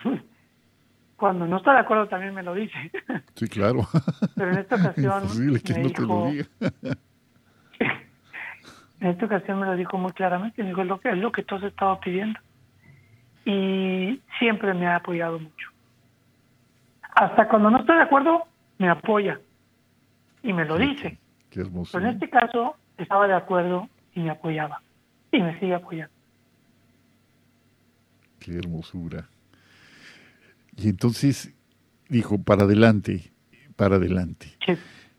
[1.18, 2.92] cuando no está de acuerdo también me lo dice.
[3.36, 3.88] Sí, claro.
[4.36, 5.24] Pero en esta ocasión.
[5.36, 6.28] me dijo,
[9.00, 10.62] en esta ocasión me lo dijo muy claramente.
[10.62, 12.38] Me dijo: es lo que, es lo que tú has estado pidiendo.
[13.46, 15.70] Y siempre me ha apoyado mucho.
[17.16, 18.44] Hasta cuando no estoy de acuerdo,
[18.78, 19.40] me apoya.
[20.44, 21.18] Y me lo dice.
[21.50, 21.92] Qué hermoso.
[21.94, 24.82] Pero en este caso, estaba de acuerdo y me apoyaba
[25.32, 26.14] y me sigue apoyando.
[28.40, 29.30] Qué hermosura.
[30.78, 31.52] Y entonces
[32.08, 33.32] dijo, para adelante,
[33.76, 34.48] para adelante.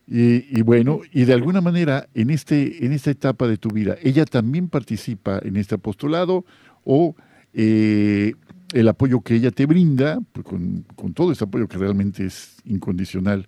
[0.07, 4.25] Y, bueno, y de alguna manera, en, este, en esta etapa de tu vida, ¿ella
[4.25, 6.44] también participa en este apostolado
[6.83, 7.14] o
[7.53, 8.35] eh,
[8.73, 13.46] el apoyo que ella te brinda, pues con, todo este apoyo que realmente es incondicional,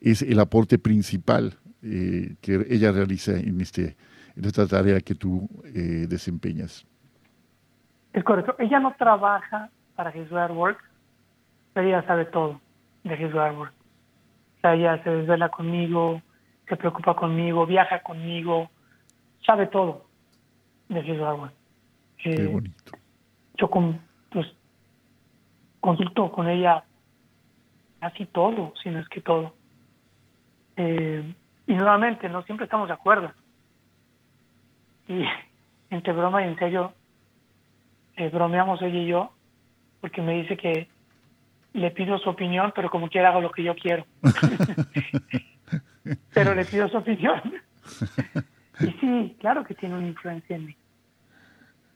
[0.00, 3.96] es el aporte principal eh, que ella realiza en este
[4.36, 6.86] en esta tarea que tú eh, desempeñas.
[8.12, 8.54] Es correcto.
[8.58, 10.78] Ella no trabaja para His Work,
[11.72, 12.60] pero ella sabe todo
[13.04, 13.72] de His Work.
[14.56, 16.22] O sea, ella se desvela conmigo,
[16.68, 18.70] se preocupa conmigo, viaja conmigo,
[19.46, 20.06] sabe todo
[20.88, 21.52] de His Work.
[22.18, 22.92] Qué eh, bonito.
[23.56, 24.46] Yo con, pues,
[25.80, 26.84] consulto con ella
[28.00, 29.54] casi todo, si no es que todo.
[30.76, 31.34] Eh,
[31.66, 33.32] y nuevamente, no siempre estamos de acuerdo
[35.08, 35.24] y
[35.90, 36.92] entre broma y en serio
[38.16, 39.32] eh, bromeamos ella y yo
[40.00, 40.88] porque me dice que
[41.72, 44.06] le pido su opinión pero como quiera hago lo que yo quiero.
[46.34, 47.40] Pero le pido su opinión.
[48.80, 50.76] Y sí claro que tiene una influencia en mí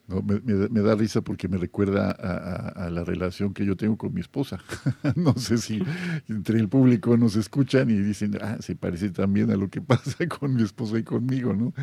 [0.08, 4.58] me, da risa porque me recuerda a, la relación que yo tengo con mi esposa.
[5.16, 5.82] no sé si
[6.28, 10.26] entre el público nos escuchan y dicen, ah, se parece también a lo que pasa
[10.26, 11.74] con mi esposa y conmigo, ¿no?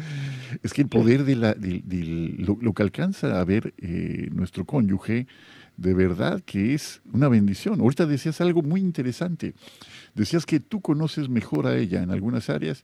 [0.63, 5.27] Es que el poder de, la, lo, que alcanza a ver eh, nuestro cónyuge,
[5.77, 7.79] de verdad que es una bendición.
[7.79, 9.53] Ahorita decías algo muy interesante.
[10.15, 12.83] Decías que tú conoces mejor a ella en algunas áreas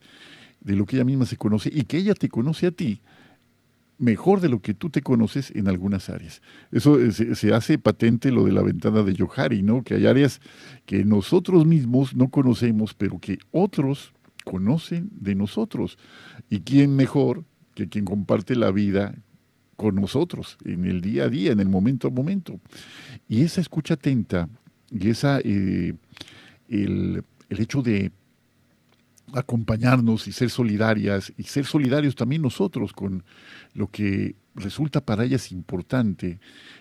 [0.60, 3.00] de lo que ella misma se conoce y que ella te conoce a ti
[4.02, 6.42] mejor de lo que tú te conoces en algunas áreas.
[6.72, 9.84] Eso eh, se, hace patente lo de la ventana de Yohari, ¿no?
[9.84, 10.40] Que hay áreas
[10.86, 14.12] que nosotros mismos no conocemos, pero que otros
[14.44, 15.98] conocen de nosotros.
[16.50, 17.44] ¿Y quién mejor
[17.76, 19.14] que quien comparte la vida
[19.76, 22.60] con nosotros en el día a día, en el momento a momento?
[23.28, 24.48] Y esa escucha atenta
[24.90, 25.94] y esa, eh,
[26.68, 28.10] el, el hecho de
[29.32, 33.24] acompañarnos y ser solidarias y ser solidarios también nosotros con
[33.74, 36.40] lo que resulta para ellas importante,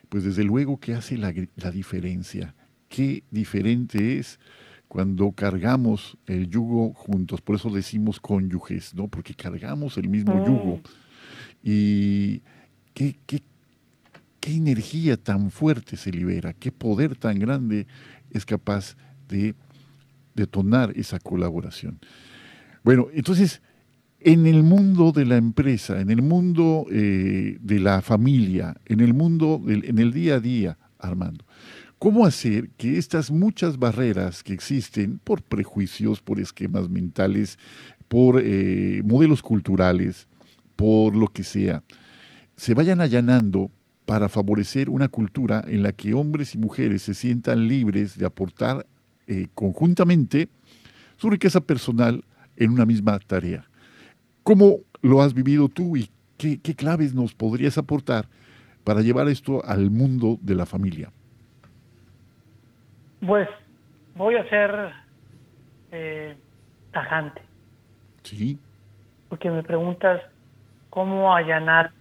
[0.10, 1.32] pues desde luego que hace la,
[1.72, 2.56] diferencia.
[2.90, 4.40] Qué diferente es
[4.88, 9.08] cuando cargamos el yugo juntos, por eso decimos cónyuges, ¿no?
[9.08, 10.46] Porque cargamos el mismo mm.
[10.46, 10.82] yugo.
[11.64, 12.42] Y
[12.94, 13.42] qué, qué,
[14.42, 17.88] qué energía tan fuerte se libera, qué poder tan grande
[18.32, 18.98] es capaz
[19.30, 19.56] de
[20.36, 22.00] detonar esa colaboración.
[22.84, 23.62] Bueno, entonces,
[24.20, 29.14] en el mundo de la empresa, en el mundo eh, de la familia, en el
[29.14, 31.46] mundo, en el día a día, Armando,
[31.98, 37.58] ¿cómo hacer que estas muchas barreras que existen por prejuicios, por esquemas mentales,
[38.08, 40.28] por eh, modelos culturales,
[40.76, 41.84] por lo que sea,
[42.56, 43.72] se vayan allanando
[44.06, 48.86] para favorecer una cultura en la que hombres y mujeres se sientan libres de aportar
[49.32, 50.50] eh, conjuntamente
[51.16, 52.26] su riqueza personal
[52.58, 53.64] en una misma tarea.
[54.44, 58.26] ¿Cómo lo has vivido tú y qué, claves nos podrías aportar
[58.84, 61.14] para llevar esto al mundo de la familia?
[63.26, 63.48] Pues
[64.16, 64.92] voy a ser
[65.94, 66.36] eh,
[66.92, 67.42] tajante.
[68.24, 68.60] Sí.
[69.30, 70.22] Porque me preguntas
[70.90, 71.92] cómo allanar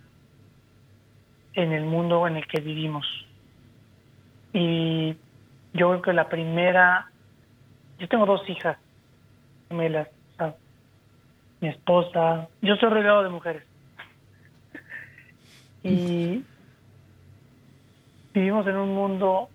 [1.55, 3.07] en el mundo en el que vivimos.
[4.53, 5.15] Y
[5.75, 7.11] yo creo que la primera,
[8.01, 8.77] yo tengo dos hijas
[9.69, 10.09] gemelas
[11.61, 13.63] mi esposa, yo soy rodeado de mujeres.
[15.83, 16.45] Y
[18.35, 19.49] vivimos en un mundo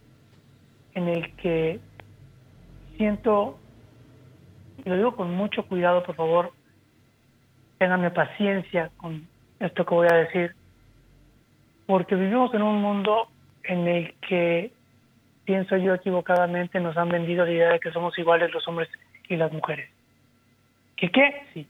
[0.95, 1.79] en el que
[2.97, 3.59] siento,
[4.83, 6.51] y lo digo con mucho cuidado, por favor,
[7.77, 9.27] ténganme paciencia con
[9.59, 10.55] esto que voy a decir,
[11.85, 13.27] porque vivimos en un mundo
[13.63, 14.71] en el que,
[15.45, 18.89] pienso yo equivocadamente, nos han vendido la idea de que somos iguales los hombres
[19.29, 19.89] y las mujeres.
[20.97, 21.43] ¿Que qué?
[21.53, 21.67] Sí.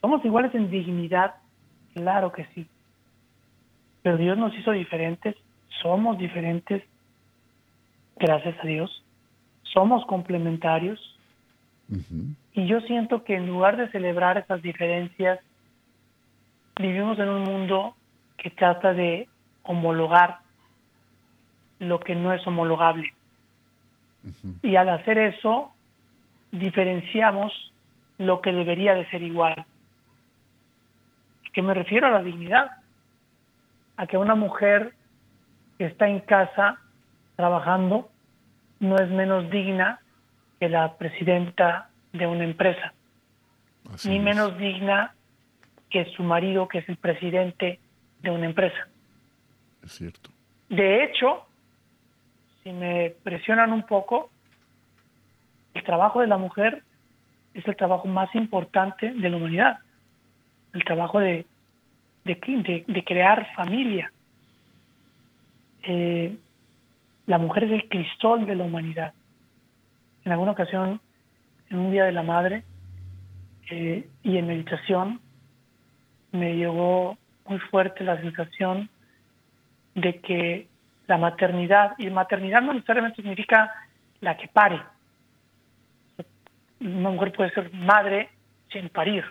[0.00, 1.34] ¿Somos iguales en dignidad?
[1.94, 2.66] Claro que sí.
[4.02, 5.36] Pero Dios nos hizo diferentes,
[5.82, 6.82] somos diferentes,
[8.16, 9.04] gracias a Dios.
[9.62, 10.98] Somos complementarios.
[12.52, 15.40] Y yo siento que en lugar de celebrar esas diferencias,
[16.80, 17.94] vivimos en un mundo
[18.36, 19.28] que trata de
[19.62, 20.38] homologar
[21.80, 23.12] lo que no es homologable.
[24.62, 25.72] Y al hacer eso,
[26.52, 27.72] diferenciamos
[28.18, 29.66] lo que debería de ser igual
[31.52, 32.70] que me refiero a la dignidad,
[33.96, 34.92] a que una mujer
[35.78, 36.78] que está en casa
[37.36, 38.10] trabajando
[38.78, 40.00] no es menos digna
[40.58, 42.92] que la presidenta de una empresa,
[44.04, 45.14] ni menos digna
[45.90, 47.80] que su marido, que es el presidente
[48.22, 48.88] de una empresa.
[49.82, 50.30] Es cierto.
[50.68, 51.46] De hecho,
[52.62, 54.30] si me presionan un poco,
[55.74, 56.82] el trabajo de la mujer
[57.54, 59.78] es el trabajo más importante de la humanidad
[60.72, 61.46] el trabajo de,
[62.24, 64.12] de, crear familia.
[65.82, 66.36] Eh,
[67.26, 69.12] la mujer es el cristol de la humanidad.
[70.24, 71.00] En alguna ocasión,
[71.70, 72.64] en un día de la madre
[73.70, 75.20] eh, y en meditación,
[76.32, 78.88] me llegó muy fuerte la sensación
[79.94, 80.68] de que
[81.10, 83.74] la maternidad, y maternidad no necesariamente significa
[84.20, 84.80] la que pare.
[86.78, 88.30] Una mujer puede ser madre
[88.72, 89.24] sin parir.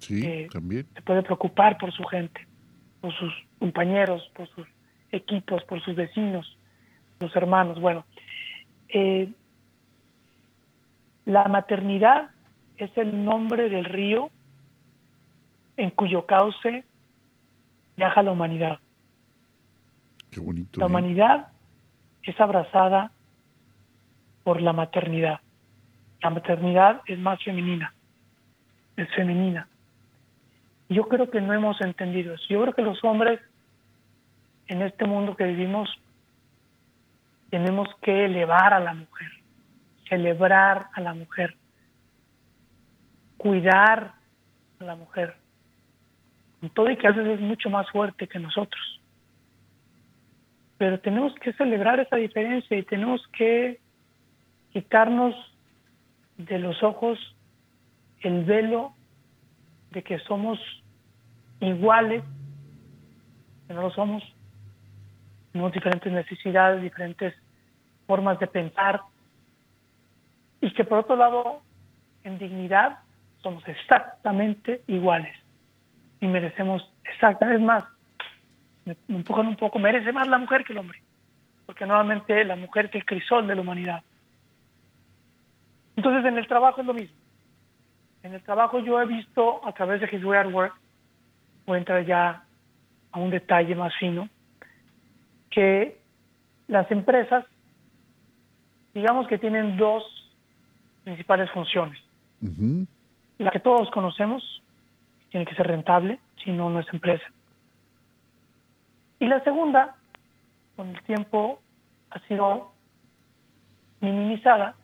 [0.00, 0.84] Sí, también.
[0.94, 2.44] Se puede preocupar por su gente,
[3.00, 4.66] por sus compañeros, por sus
[5.12, 6.58] equipos, por sus vecinos,
[7.20, 7.80] sus hermanos.
[7.80, 8.04] Bueno,
[8.88, 9.28] eh,
[11.24, 12.30] la maternidad
[12.78, 14.30] es el nombre del río
[15.76, 16.84] en cuyo cauce
[17.96, 18.80] viaja la humanidad.
[20.36, 20.78] Qué bonito.
[20.78, 21.48] La humanidad
[22.22, 23.10] es abrazada
[24.44, 25.40] por la maternidad.
[26.20, 27.94] La maternidad es más femenina,
[28.98, 29.66] es femenina.
[30.90, 32.44] Yo creo que no hemos entendido eso.
[32.50, 33.40] Yo creo que los hombres
[34.66, 35.88] en este mundo que vivimos
[37.48, 39.30] tenemos que elevar a la mujer,
[40.06, 41.56] celebrar a la mujer,
[43.38, 44.12] cuidar
[44.80, 45.34] a la mujer,
[46.60, 48.96] con todo y que a veces es mucho más fuerte que nosotros.
[50.78, 53.80] Pero tenemos que celebrar esa diferencia y tenemos que
[54.72, 55.34] quitarnos
[56.36, 57.18] de los ojos
[58.20, 58.94] el velo
[59.90, 60.58] de que somos
[61.60, 62.22] iguales,
[63.66, 64.22] que no lo somos,
[65.52, 67.34] tenemos diferentes necesidades, diferentes
[68.06, 69.00] formas de pensar,
[70.60, 71.62] y que por otro lado,
[72.24, 72.98] en dignidad,
[73.42, 75.34] somos exactamente iguales.
[76.20, 77.84] Y merecemos exactamente, más,
[78.86, 81.02] me, empujan un poco, merece más la mujer que el hombre,
[81.66, 84.02] porque nuevamente la mujer es el crisol de la humanidad.
[85.96, 87.16] Entonces en el trabajo es lo mismo.
[88.22, 90.74] En el trabajo yo he visto a través de His Way at Work,
[91.66, 92.44] voy a entrar ya
[93.12, 94.28] a un detalle más fino,
[95.50, 95.98] que
[96.68, 97.44] las empresas,
[98.94, 100.04] digamos que tienen dos
[101.04, 101.98] principales funciones.
[103.38, 104.62] La que todos conocemos,
[105.30, 107.24] tiene que ser rentable, si no, no es empresa.
[109.18, 109.96] Y la segunda,
[110.76, 111.60] con el tiempo
[112.10, 112.72] ha sido
[114.00, 114.74] minimizada,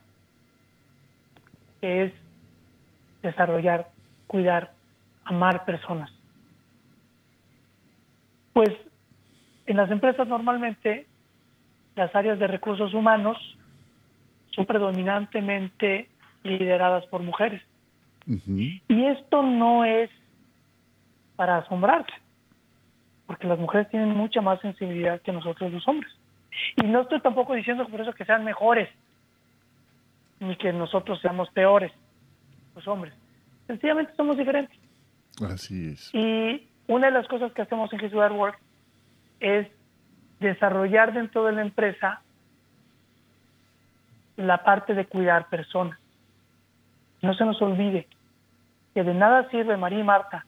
[1.81, 2.13] que es
[3.23, 3.89] desarrollar,
[4.27, 4.73] cuidar,
[5.25, 6.11] amar personas.
[8.53, 8.71] Pues
[9.67, 11.07] en las empresas normalmente
[11.95, 13.37] las áreas de recursos humanos
[14.55, 16.09] son predominantemente
[16.43, 17.63] lideradas por mujeres.
[18.27, 20.11] Y esto no es
[21.37, 22.13] para asombrarse,
[23.33, 26.13] porque las mujeres tienen mucha más sensibilidad que nosotros los hombres.
[26.77, 28.91] Y no estoy tampoco diciendo por eso que sean mejores,
[30.39, 31.91] ni que nosotros seamos peores,
[32.77, 33.15] los hombres.
[33.67, 34.79] Sencillamente somos diferentes.
[35.43, 36.11] Así es.
[36.13, 38.59] Y una de las cosas que hacemos en His Work
[39.41, 39.67] es
[40.39, 42.21] desarrollar dentro de la empresa
[44.37, 45.99] la parte de cuidar personas.
[47.23, 48.07] No se nos olvide
[48.93, 50.45] que de nada sirve, María y Marta,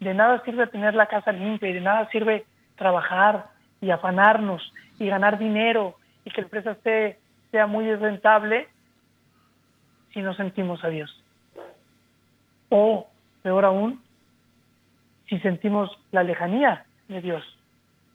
[0.00, 2.46] de nada sirve tener la casa limpia y de nada sirve
[2.76, 3.46] trabajar
[3.80, 6.76] y afanarnos y ganar dinero y que la empresa
[7.50, 8.68] sea muy rentable
[10.12, 11.24] si no sentimos a Dios.
[12.68, 13.08] O,
[13.42, 14.02] peor aún,
[15.28, 17.44] si sentimos la lejanía de Dios,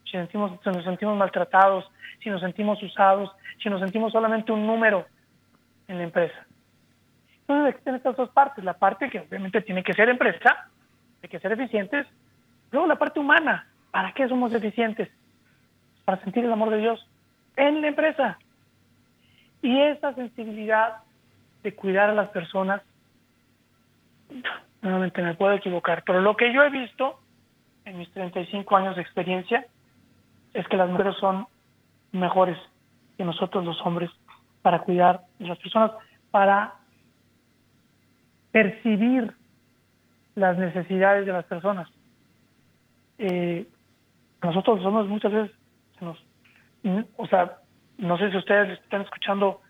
[0.05, 1.89] si, sentimos, si nos sentimos maltratados,
[2.21, 3.31] si nos sentimos usados,
[3.61, 5.05] si nos sentimos solamente un número
[5.87, 6.45] en la empresa.
[7.41, 10.69] Entonces existen estas dos partes, la parte que obviamente tiene que ser empresa,
[11.23, 12.05] hay que ser eficientes,
[12.71, 15.09] luego la parte humana, ¿para qué somos eficientes?
[16.03, 17.07] Para sentir el amor de Dios
[17.55, 18.37] en la empresa.
[19.61, 20.97] Y esa sensibilidad
[21.63, 22.81] de cuidar a las personas,
[24.81, 27.17] nuevamente me puedo equivocar, pero lo que yo he visto
[27.85, 29.65] en mis 35 años de experiencia
[30.53, 31.47] es que las mujeres son
[32.11, 32.57] mejores
[33.17, 34.11] que nosotros los hombres
[34.61, 35.91] para cuidar de las personas,
[36.31, 36.73] para
[38.51, 39.33] percibir
[40.35, 41.87] las necesidades de las personas.
[43.17, 43.67] Eh,
[44.41, 45.55] nosotros somos muchas veces,
[47.17, 47.57] o sea,
[47.97, 49.61] no sé si ustedes están escuchando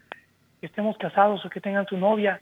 [0.59, 2.41] que estemos casados o que tengan su novia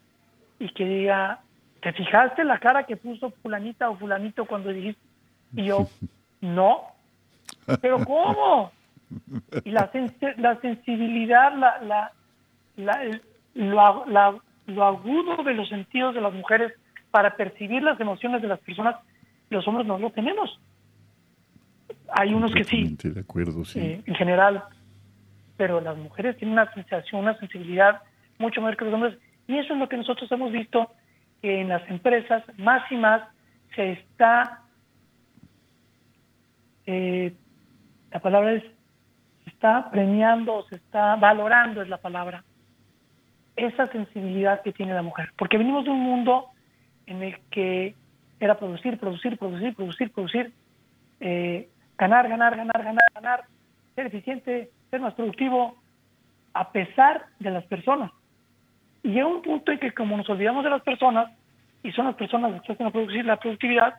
[0.60, 1.40] y que diga,
[1.82, 5.02] ¿te fijaste la cara que puso fulanita o fulanito cuando dijiste?
[5.56, 5.88] Y yo,
[6.42, 6.84] no,
[7.82, 8.72] pero ¿cómo?
[9.66, 9.90] Y la,
[10.38, 12.12] la sensibilidad, la, la,
[13.56, 14.36] la, la,
[14.68, 16.74] lo agudo de los sentidos de las mujeres
[17.12, 18.96] para percibir las emociones de las personas,
[19.50, 20.60] los hombres no lo tenemos.
[22.14, 22.98] Hay unos que sí.
[23.04, 23.80] De acuerdo, sí.
[23.80, 24.64] Eh, en general.
[25.58, 28.02] Pero las mujeres tienen una sensación, una sensibilidad
[28.40, 29.18] mucho mayor que los hombres.
[29.48, 30.92] Y eso es lo que nosotros hemos visto
[31.42, 33.22] que en las empresas más y más
[33.76, 34.62] se está,
[36.86, 37.34] eh,
[38.12, 38.64] la palabra es,
[39.44, 42.44] se está premiando, se está valorando, es la palabra,
[43.56, 45.32] esa sensibilidad que tiene la mujer.
[45.38, 46.51] Porque venimos de un mundo
[47.12, 47.96] en el que
[48.40, 50.52] era producir, producir, producir, producir, producir,
[51.20, 53.44] eh, ganar, ganar, ganar, ganar, ganar,
[53.96, 55.78] ser eficiente, ser más productivo,
[56.54, 58.12] a pesar de las personas.
[59.04, 61.32] Y llega un punto en que como nos olvidamos de las personas,
[61.84, 63.96] y son las personas las que hacen producir la productividad,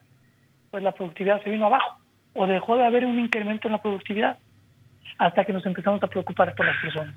[0.70, 1.98] pues la productividad se vino abajo,
[2.34, 4.38] o dejó de haber un incremento en la productividad,
[5.18, 7.14] hasta que nos empezamos a preocupar por las personas.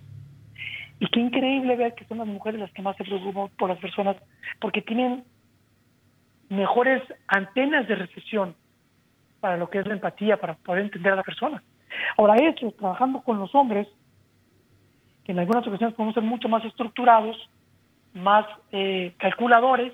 [1.00, 3.80] Y qué increíble ver que son las mujeres las que más se preocupan por las
[3.80, 4.18] personas,
[4.60, 5.24] porque tienen
[6.50, 8.56] mejores antenas de recepción
[9.40, 11.64] para lo que es la empatía, para poder entender a la persona.
[12.18, 13.88] Ahora, eso, trabajando con los hombres,
[15.24, 17.38] que en algunas ocasiones podemos ser mucho más estructurados,
[18.14, 19.94] más eh, calculadores,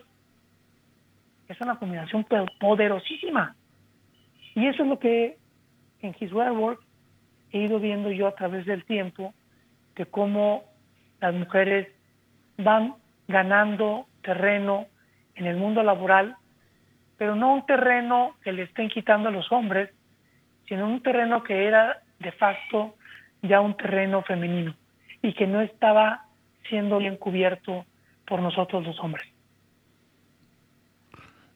[1.47, 2.25] es una combinación
[2.59, 3.55] poderosísima.
[4.55, 5.37] Y eso es lo que
[6.01, 6.79] en His Work
[7.51, 9.33] he ido viendo yo a través del tiempo
[9.95, 10.63] de cómo
[11.19, 11.87] las mujeres
[12.57, 12.95] van
[13.27, 14.87] ganando terreno
[15.35, 16.37] en el mundo laboral,
[17.21, 19.91] pero no un terreno que le estén quitando a los hombres,
[20.67, 22.95] sino un terreno que era de facto
[23.43, 24.75] ya un terreno femenino
[25.21, 26.25] y que no estaba
[26.67, 27.85] siendo bien cubierto
[28.25, 29.23] por nosotros los hombres.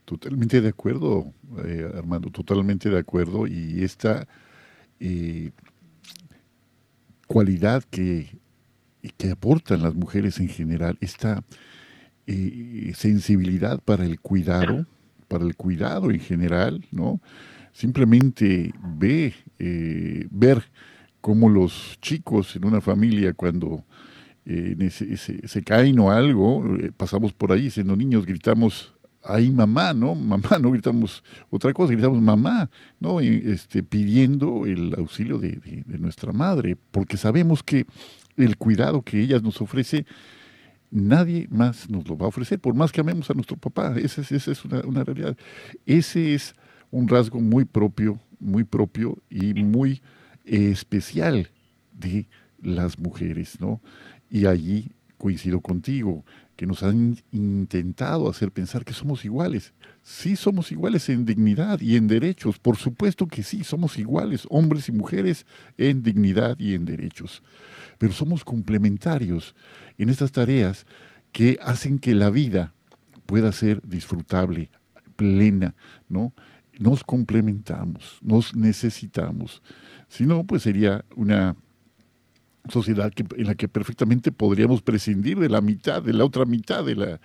[0.06, 1.34] Totalmente de acuerdo,
[1.66, 3.48] eh, Armando, totalmente de acuerdo.
[3.48, 4.28] Y esta
[5.00, 5.50] eh,
[7.26, 8.28] cualidad que,
[9.18, 11.42] que aportan las mujeres en general, esta
[12.28, 14.86] eh, sensibilidad para el cuidado,
[15.28, 17.22] para el cuidado en general, ¿no?
[17.72, 19.34] Simplemente ve,
[20.32, 20.64] ver
[21.20, 23.84] cómo los chicos en una familia cuando
[24.46, 26.64] se, caen o algo,
[26.96, 28.96] pasamos por ahí siendo niños, gritamos
[29.28, 30.16] ahí mamá, ¿no?
[30.36, 32.70] Mamá, no gritamos otra cosa, gritamos mamá,
[33.00, 33.20] ¿no?
[33.20, 35.60] este, pidiendo el auxilio de,
[36.00, 37.86] nuestra madre, porque sabemos que
[38.38, 40.06] el cuidado que ella nos ofrece,
[40.96, 44.22] nadie más nos lo va a ofrecer, por más que amemos a nuestro papá, esa
[44.22, 45.38] es, es una, una, realidad.
[45.86, 46.56] Ese es
[46.90, 50.02] un rasgo muy propio, muy propio y muy
[50.46, 51.50] especial
[51.92, 52.28] de
[52.62, 53.82] las mujeres, ¿no?
[54.30, 56.24] Y allí coincido contigo,
[56.56, 59.74] que nos han intentado hacer pensar que somos iguales.
[60.04, 64.88] Sí somos iguales en dignidad y en derechos, por supuesto que sí, somos iguales, hombres
[64.88, 65.46] y mujeres,
[65.78, 67.44] en dignidad y en derechos.
[67.98, 69.56] Pero somos complementarios
[69.98, 70.86] en estas tareas
[71.32, 72.74] que hacen que la vida
[73.26, 74.70] pueda ser disfrutable,
[75.16, 75.76] plena,
[76.08, 76.34] ¿no?
[76.80, 79.62] Nos complementamos, nos necesitamos.
[80.08, 81.56] Si no, pues sería una
[82.70, 86.96] sociedad en la que perfectamente podríamos prescindir de la mitad, de la otra mitad de
[86.96, 87.20] la,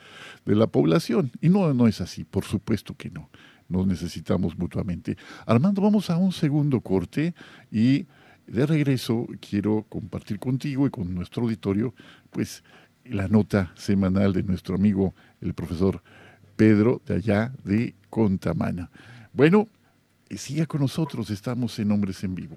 [0.44, 1.30] de la población.
[1.40, 3.30] Y no, no es así, por supuesto que no.
[3.68, 5.16] Nos necesitamos mutuamente.
[5.46, 7.34] Armando, vamos a un segundo corte
[7.70, 8.06] y
[8.46, 11.94] de regreso quiero compartir contigo y con nuestro auditorio,
[12.30, 12.64] pues,
[13.04, 16.02] la nota semanal de nuestro amigo, el profesor
[16.56, 18.90] Pedro, de allá de Contamana.
[19.32, 19.68] Bueno,
[20.30, 22.56] siga con nosotros, estamos en Hombres en Vivo.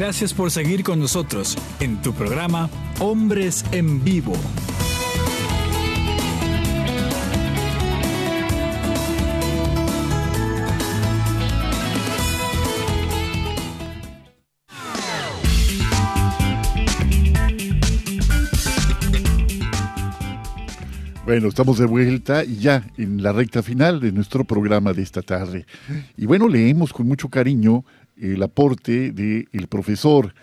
[0.00, 2.70] Gracias por seguir con nosotros en tu programa
[3.00, 4.32] Hombres en Vivo.
[21.26, 25.66] Bueno, estamos de vuelta ya en la recta final de nuestro programa de esta tarde.
[26.16, 27.84] Y bueno, leemos con mucho cariño
[28.20, 30.34] el aporte del profesor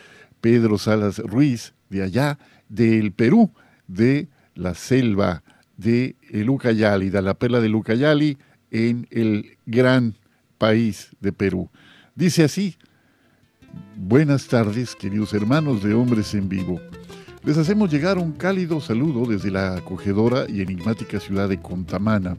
[0.42, 2.38] Pedro Salas Ruiz, de allá,
[2.70, 3.52] del Perú,
[3.88, 5.44] de la selva
[5.78, 8.38] de el Ucayali, de la perla de Ucayali,
[8.72, 10.16] en el gran
[10.58, 11.70] país de Perú.
[12.16, 12.76] Dice así,
[13.96, 16.82] buenas tardes, queridos hermanos de Hombres en Vivo.
[17.44, 22.38] Les hacemos llegar un cálido saludo desde la acogedora y enigmática ciudad de Contamana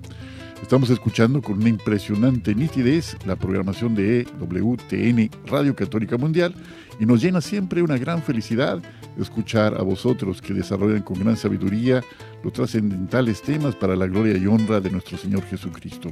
[0.63, 6.55] Estamos escuchando con una impresionante nitidez la programación de WTN Radio Católica Mundial
[7.01, 8.83] y nos llena siempre una gran felicidad
[9.19, 12.03] escuchar a vosotros que desarrollan con gran sabiduría
[12.43, 16.11] los trascendentales temas para la gloria y honra de nuestro Señor Jesucristo.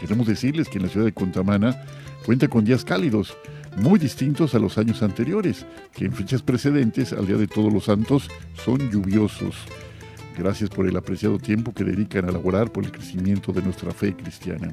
[0.00, 1.84] Queremos decirles que en la ciudad de Contamana
[2.24, 3.36] cuenta con días cálidos,
[3.76, 7.84] muy distintos a los años anteriores, que en fechas precedentes al Día de Todos los
[7.84, 8.28] Santos
[8.64, 9.56] son lluviosos.
[10.36, 14.14] Gracias por el apreciado tiempo que dedican a laborar por el crecimiento de nuestra fe
[14.14, 14.72] cristiana.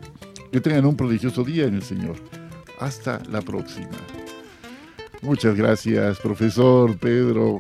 [0.52, 2.16] Que tengan un prodigioso día en el Señor.
[2.80, 3.90] Hasta la próxima.
[5.22, 7.60] Muchas gracias, profesor Pedro.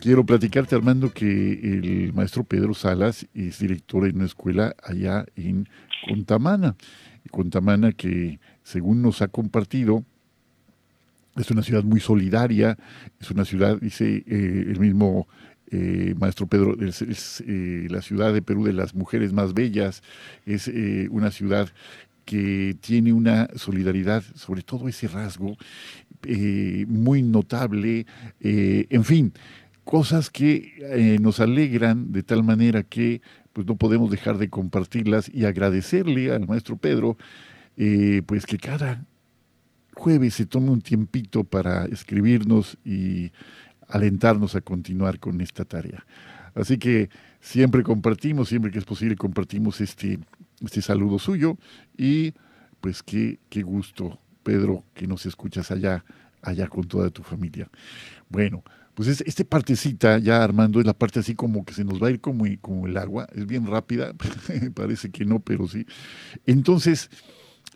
[0.00, 5.66] Quiero platicarte, Armando, que el maestro Pedro Salas es director en una escuela allá en
[6.06, 6.76] Contamana.
[7.30, 10.04] Contamana que, según nos ha compartido,
[11.36, 12.76] es una ciudad muy solidaria,
[13.18, 15.26] es una ciudad, dice eh, el mismo
[15.74, 20.04] eh, maestro Pedro, es, eh, la ciudad de Perú de las mujeres más bellas,
[20.46, 21.68] es eh, una ciudad
[22.24, 25.56] que tiene una solidaridad, sobre todo ese rasgo
[26.86, 28.06] muy notable,
[28.40, 29.34] en fin,
[29.84, 33.20] cosas que nos alegran de tal manera que
[33.52, 37.18] pues no podemos dejar de compartirlas y agradecerle al maestro Pedro,
[38.24, 39.04] pues que cada
[39.92, 43.30] jueves se tome un tiempito para escribirnos y
[43.94, 46.04] alentarnos a continuar con esta tarea.
[46.54, 50.18] Así que siempre compartimos, siempre que es posible compartimos este,
[50.60, 51.56] este saludo suyo
[51.96, 52.34] y
[52.80, 56.04] pues qué, qué gusto, Pedro, que nos escuchas allá,
[56.42, 57.70] allá con toda tu familia.
[58.28, 58.64] Bueno,
[58.94, 62.08] pues es, esta partecita ya Armando es la parte así como que se nos va
[62.08, 64.12] a ir como, como el agua, es bien rápida,
[64.74, 65.86] parece que no, pero sí.
[66.46, 67.10] Entonces,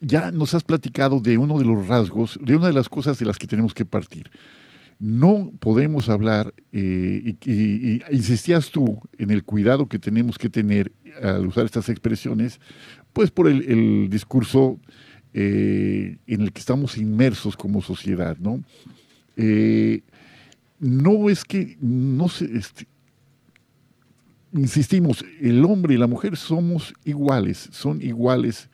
[0.01, 3.27] ya nos has platicado de uno de los rasgos, de una de las cosas de
[3.27, 4.31] las que tenemos que partir
[4.99, 10.93] no podemos hablar, eh, y, insistías tú en el cuidado que tenemos que tener
[11.23, 12.61] al usar estas expresiones,
[13.13, 14.79] pues por el, discurso
[15.35, 18.63] eh, en el que estamos inmersos como sociedad, ¿no?
[19.37, 20.03] Eh,
[20.81, 22.89] no es que, no se, este,
[24.53, 28.69] insistimos, el hombre y la mujer somos iguales, son iguales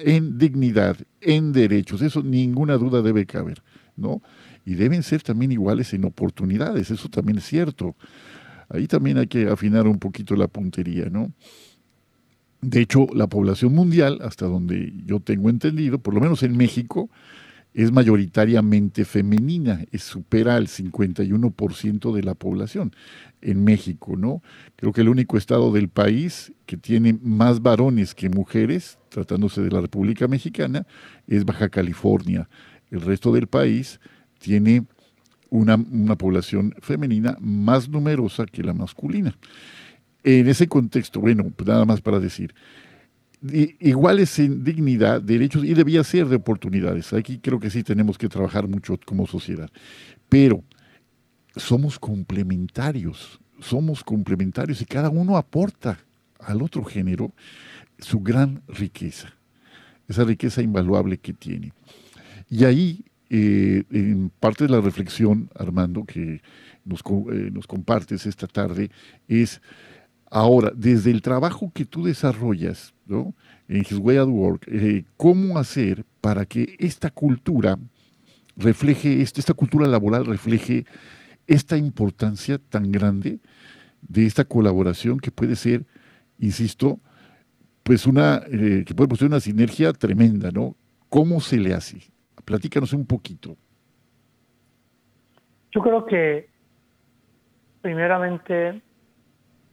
[0.00, 3.62] en dignidad, en derechos, eso ninguna duda debe caber,
[3.96, 4.20] ¿no?
[4.64, 7.96] Y deben ser también iguales en oportunidades, eso también es cierto.
[8.68, 11.32] Ahí también hay que afinar un poquito la puntería, ¿no?
[12.60, 17.10] De hecho, la población mundial, hasta donde yo tengo entendido, por lo menos en México,
[17.74, 22.94] es mayoritariamente femenina, es, supera al 51% de la población
[23.42, 24.42] en México, ¿no?
[24.76, 29.70] Creo que el único estado del país que tiene más varones que mujeres, tratándose de
[29.70, 30.86] la República Mexicana,
[31.26, 32.48] es Baja California.
[32.90, 34.00] El resto del país
[34.44, 34.84] tiene
[35.48, 35.78] una,
[36.16, 39.36] población femenina más numerosa que la masculina.
[40.22, 42.54] En ese contexto, bueno, pues nada más para decir,
[43.80, 47.12] iguales en dignidad, derechos y debía ser de oportunidades.
[47.14, 49.70] Aquí creo que sí tenemos que trabajar mucho como sociedad.
[50.28, 50.62] Pero
[51.56, 55.98] somos complementarios, somos complementarios y cada uno aporta
[56.40, 57.32] al otro género
[57.98, 59.32] su gran riqueza,
[60.08, 61.72] esa riqueza invaluable que tiene.
[62.50, 63.04] Y ahí
[63.36, 66.40] eh, en parte de la reflexión, Armando, que
[66.84, 67.00] nos,
[67.32, 68.92] eh, compartes esta tarde,
[69.26, 69.60] es
[70.30, 73.34] ahora, desde el trabajo que tú desarrollas ¿no?
[73.66, 77.76] en His Way at Work, eh, cómo hacer para que esta cultura
[78.56, 80.86] refleje, esta cultura laboral refleje
[81.48, 83.40] esta importancia tan grande
[84.00, 85.84] de esta colaboración que puede ser,
[86.38, 87.00] insisto,
[87.82, 90.76] pues una, que puede ser una sinergia tremenda, ¿no?
[91.08, 92.13] ¿Cómo se le hace?
[92.44, 93.56] Platícanos un poquito.
[95.72, 96.48] Yo creo que
[97.80, 98.80] primeramente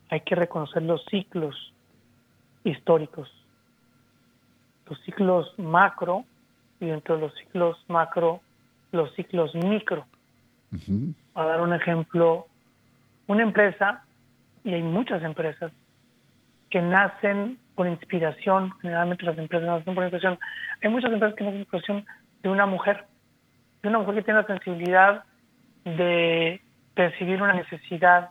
[0.09, 1.73] hay que reconocer los ciclos
[2.63, 3.29] históricos,
[4.87, 6.25] los ciclos macro
[6.79, 8.41] y dentro de los ciclos macro,
[8.91, 10.05] los ciclos micro.
[11.35, 12.47] A dar un ejemplo,
[13.27, 14.03] una empresa,
[14.63, 15.71] y hay muchas empresas,
[16.69, 20.39] que nacen por inspiración, generalmente las empresas nacen por inspiración,
[20.81, 22.05] hay muchas empresas que nacen por inspiración
[22.41, 23.05] de una mujer,
[23.81, 25.23] de una mujer que tiene la sensibilidad
[25.85, 26.61] de
[26.93, 28.29] percibir una necesidad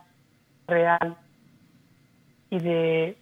[0.67, 1.17] real
[2.49, 3.17] y de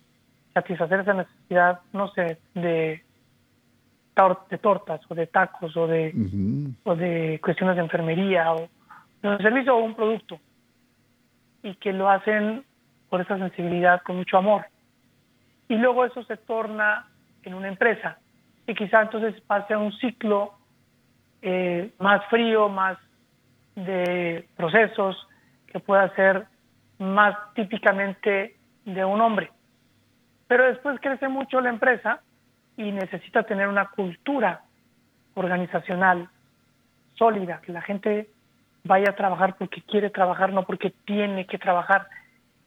[0.54, 3.04] satisfacer esa necesidad, no sé, de,
[4.50, 6.14] de tortas o de tacos o de,
[6.84, 8.68] o de cuestiones de enfermería o
[9.22, 10.40] de un servicio o un producto
[11.64, 12.64] y que lo hacen
[13.10, 14.66] por esa sensibilidad con mucho amor.
[15.68, 17.08] Y luego eso se torna
[17.44, 18.18] en una empresa
[18.68, 20.59] y quizá entonces pase a un ciclo
[21.42, 22.98] eh, más frío, más
[23.76, 25.16] de procesos,
[25.68, 26.46] que pueda ser
[26.98, 29.52] más típicamente de un hombre.
[30.48, 32.22] Pero después crece mucho la empresa
[32.76, 34.62] y necesita tener una cultura
[35.36, 36.30] organizacional
[37.16, 38.30] sólida, que la gente
[38.84, 42.08] vaya a trabajar porque quiere trabajar, no porque tiene que trabajar.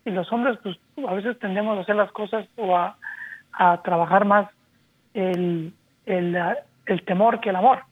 [0.05, 2.97] Y los hombres, pues a veces tendemos a hacer las cosas o a,
[3.85, 4.49] trabajar más
[5.13, 5.75] el,
[6.07, 7.83] el temor que el amor.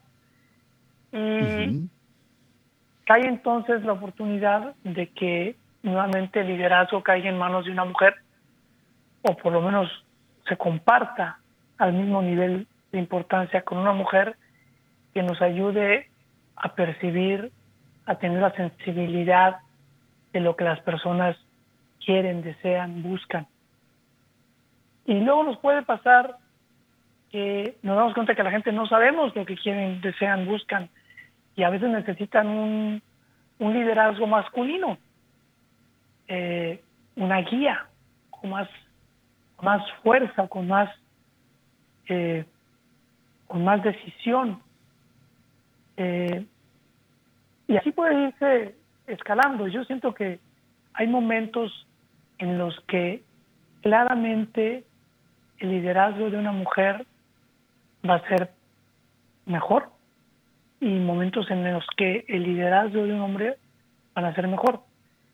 [1.13, 1.89] Y
[3.05, 8.15] cae entonces la oportunidad de que nuevamente el liderazgo caiga en manos de una mujer,
[9.23, 9.89] o por lo menos
[10.49, 11.39] se comparta
[11.79, 14.37] al mismo nivel de importancia con una mujer
[15.15, 16.09] que nos ayude
[16.57, 17.51] a percibir,
[18.07, 19.59] a tener la sensibilidad
[20.33, 21.37] de lo que las personas
[22.05, 23.47] quieren, desean, buscan.
[25.07, 26.37] Y luego nos puede pasar
[27.31, 30.89] que nos damos cuenta que la gente no sabemos lo que quieren, desean, buscan
[31.57, 33.03] y a veces necesitan un,
[33.59, 34.99] liderazgo masculino.
[36.29, 36.83] eh,
[37.17, 37.87] una guía,
[38.31, 38.69] con más,
[39.61, 40.89] más fuerza, con más,
[42.09, 42.45] eh,
[43.47, 44.63] con más decisión.
[45.97, 46.47] Eh,
[47.69, 48.75] y así puede irse
[49.07, 49.69] escalando.
[49.69, 50.41] Yo siento que
[50.95, 51.87] hay momentos
[52.39, 53.23] en los que
[53.83, 54.85] claramente
[55.59, 57.07] el liderazgo de una mujer
[58.09, 58.51] va a ser
[59.47, 59.91] mejor
[60.81, 63.57] y momentos en los que el liderazgo de un hombre
[64.15, 64.81] van a ser mejor.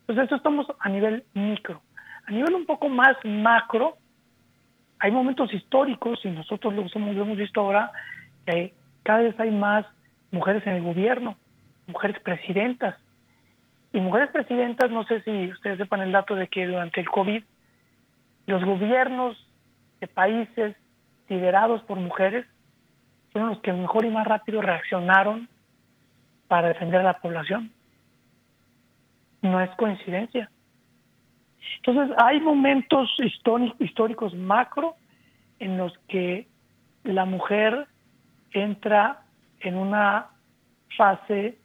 [0.01, 1.80] Entonces, esto estamos a nivel micro.
[2.26, 3.97] A nivel un poco más macro,
[4.99, 7.92] hay momentos históricos, y nosotros lo, lo hemos visto ahora,
[8.44, 8.74] que
[9.05, 9.86] cada vez hay más
[10.32, 11.36] mujeres en el gobierno,
[11.86, 12.97] mujeres presidentas.
[13.92, 17.42] Y mujeres presidentas, no sé si ustedes sepan el dato de que durante el COVID,
[18.47, 19.36] los gobiernos
[20.01, 20.76] de países
[21.28, 22.47] liderados por mujeres
[23.37, 25.47] fueron los que mejor y más rápido reaccionaron
[26.49, 27.70] para defender a la población.
[29.43, 30.51] No es coincidencia.
[31.84, 33.14] Entonces, hay momentos
[33.78, 34.95] históricos macro
[35.59, 36.49] en los que
[37.05, 37.87] la mujer
[38.53, 39.24] entra
[39.61, 40.28] en una
[40.97, 41.59] fase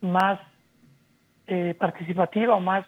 [0.00, 0.38] más
[1.48, 2.86] eh, participativa o más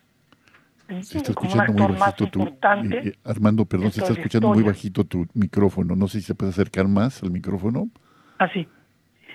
[1.02, 2.58] se está escuchando muy bajito tu eh,
[2.92, 5.96] eh, Armando, perdón, se está escuchando muy bajito tu micrófono.
[5.96, 7.90] No sé si se puede acercar más al micrófono.
[8.40, 8.66] Así.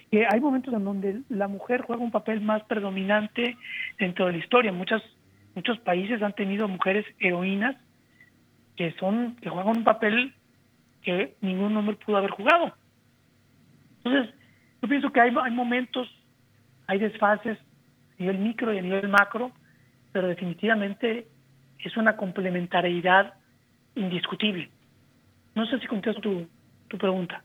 [0.10, 3.56] que hay momentos en donde la mujer juega un papel más predominante
[4.00, 4.72] dentro de la historia.
[4.72, 5.04] Muchas,
[5.54, 7.76] muchos países han tenido mujeres heroínas
[8.76, 10.34] que son que juegan un papel
[11.04, 12.74] que ningún hombre pudo haber jugado.
[14.04, 14.34] Entonces,
[14.82, 16.08] yo pienso que hay, hay momentos,
[16.88, 19.52] hay desfases a nivel micro y a nivel macro,
[20.12, 21.28] pero definitivamente
[21.78, 23.36] es una complementariedad
[23.94, 24.68] indiscutible.
[25.54, 26.48] No sé si contesto tu,
[26.88, 27.45] tu pregunta.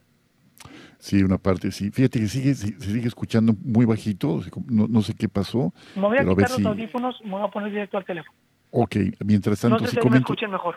[1.01, 1.89] Sí, una parte, sí.
[1.89, 5.73] Fíjate que sigue, se sigue escuchando muy bajito, no, sé qué pasó.
[5.95, 8.37] Me voy a quitar los audífonos, me voy a poner directo al teléfono.
[8.69, 10.11] Ok, mientras tanto, no sé si comento...
[10.11, 10.75] me escuchen mejor.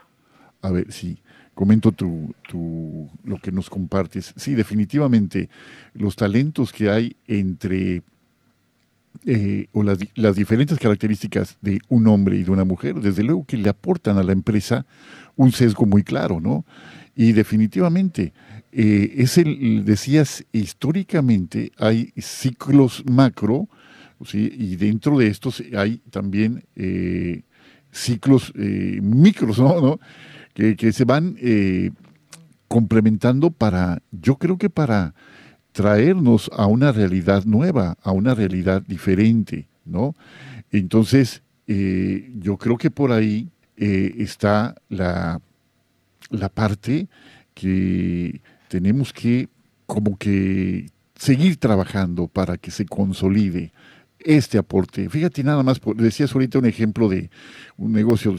[0.63, 1.19] A ver, sí,
[1.53, 4.33] comento tu, tu, lo que nos compartes.
[4.35, 5.51] Sí, definitivamente,
[5.93, 8.03] los talentos que hay entre
[9.27, 13.45] eh, o las, las, diferentes características de un hombre y de una mujer, desde luego
[13.45, 14.87] que le aportan a la empresa
[15.37, 16.65] un sesgo muy claro, ¿no?
[17.15, 18.33] Y definitivamente,
[18.75, 23.69] eh, es el, decías, históricamente hay ciclos macro,
[24.25, 24.53] ¿sí?
[24.57, 27.43] y dentro de estos hay también eh,
[27.93, 29.99] ciclos micros, ¿no?
[30.53, 31.37] Que, que, se van
[32.69, 35.15] complementando para, yo creo que para
[35.75, 40.15] traernos a una realidad nueva, a una realidad diferente, ¿no?
[40.71, 45.41] Entonces, eh, yo creo que por ahí eh, está la,
[46.31, 47.09] la parte
[47.55, 49.49] que tenemos que
[49.87, 53.73] como que seguir trabajando para que se consolide
[54.25, 55.09] este aporte.
[55.11, 57.31] Fíjate nada más, decías ahorita un ejemplo de
[57.77, 58.35] un negocio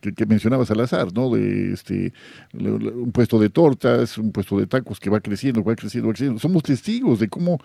[0.00, 1.30] que, mencionabas al azar, ¿no?
[1.30, 2.12] De este,
[2.52, 6.38] un puesto de tortas, un puesto de tacos que va creciendo, va creciendo, va creciendo.
[6.38, 7.58] Somos testigos de cómo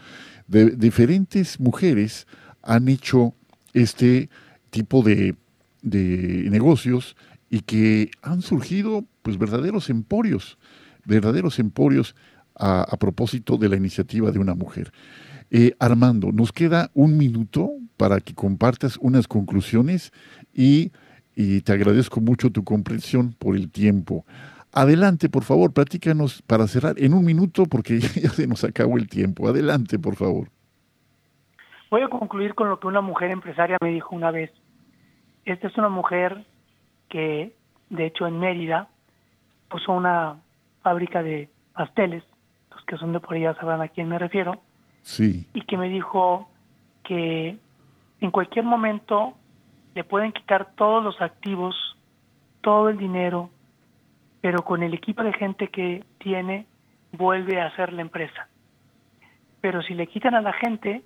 [0.47, 2.27] de, diferentes mujeres
[2.63, 3.33] han hecho
[3.73, 4.29] este
[4.69, 5.35] tipo de,
[5.81, 7.15] de negocios
[7.49, 10.57] y que han surgido pues verdaderos emporios,
[11.05, 12.15] verdaderos emporios
[12.55, 14.91] a, a propósito de la iniciativa de una mujer.
[15.51, 20.11] Eh, Armando, nos queda un minuto para que compartas unas conclusiones
[20.53, 20.91] y,
[21.61, 24.25] te agradezco mucho tu comprensión por el tiempo.
[24.71, 29.07] Adelante, por favor, platícanos para cerrar en un minuto porque ya se nos acabó el
[29.07, 29.47] tiempo.
[29.47, 30.49] Adelante, por favor.
[31.91, 34.51] Voy a concluir con lo que una mujer empresaria me dijo una vez.
[35.45, 36.45] Esta es una mujer
[37.09, 37.55] que,
[37.89, 38.89] de hecho, en Mérida
[39.69, 40.41] puso una
[40.85, 42.23] fábrica de pasteles.
[42.69, 44.61] Los que son de por allá sabrán a quién me refiero
[45.17, 46.47] y que me dijo
[47.03, 47.57] que
[48.21, 49.33] en cualquier momento
[49.95, 51.75] le pueden quitar todos los activos,
[52.61, 53.49] todo el dinero,
[54.41, 56.67] pero con el equipo de gente que tiene
[57.11, 58.47] vuelve a hacer la empresa.
[59.61, 61.01] Pero si le quitan a la gente,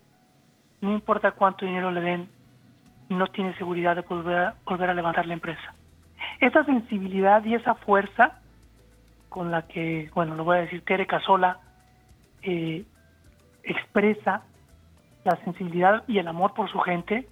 [0.82, 2.30] no importa cuánto dinero le den,
[3.08, 5.74] no tiene seguridad de volver a, volver a levantar la empresa.
[6.42, 8.40] Esa sensibilidad y esa fuerza
[9.30, 11.60] con la que, bueno, lo voy a decir, Tere Casola
[12.42, 12.84] eh,
[13.64, 14.44] expresa
[15.24, 17.28] la sensibilidad y el amor por su gente,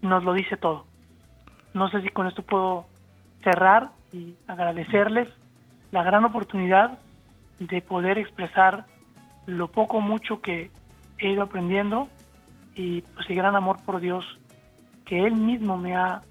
[0.00, 0.86] nos lo dice todo.
[1.74, 2.86] No sé si con esto puedo
[3.42, 5.28] cerrar y agradecerles
[5.90, 6.98] la gran oportunidad
[7.58, 8.86] de poder expresar
[9.46, 10.70] lo poco mucho que
[11.18, 12.08] he ido aprendiendo
[12.74, 14.24] y pues el gran amor por Dios
[15.04, 16.22] que Él mismo me ha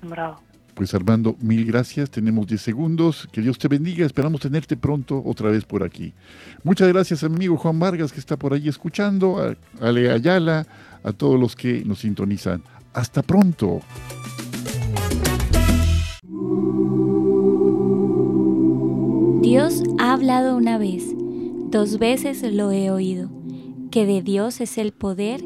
[0.00, 0.40] sembrado.
[0.74, 2.10] Pues Armando, mil gracias.
[2.10, 3.28] Tenemos 10 segundos.
[3.32, 4.06] Que Dios te bendiga.
[4.06, 6.12] Esperamos tenerte pronto otra vez por aquí.
[6.62, 10.66] Muchas gracias, amigo Juan Vargas, que está por ahí escuchando, a Ale Ayala,
[11.02, 12.62] a todos los que nos sintonizan.
[12.92, 13.80] Hasta pronto.
[19.42, 21.04] Dios ha hablado una vez,
[21.70, 23.30] dos veces lo he oído,
[23.90, 25.40] que de Dios es el poder,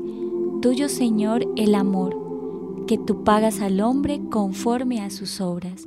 [0.61, 2.24] tuyo Señor el amor
[2.87, 5.87] que tú pagas al hombre conforme a sus obras.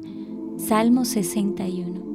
[0.57, 2.06] Salmo 61.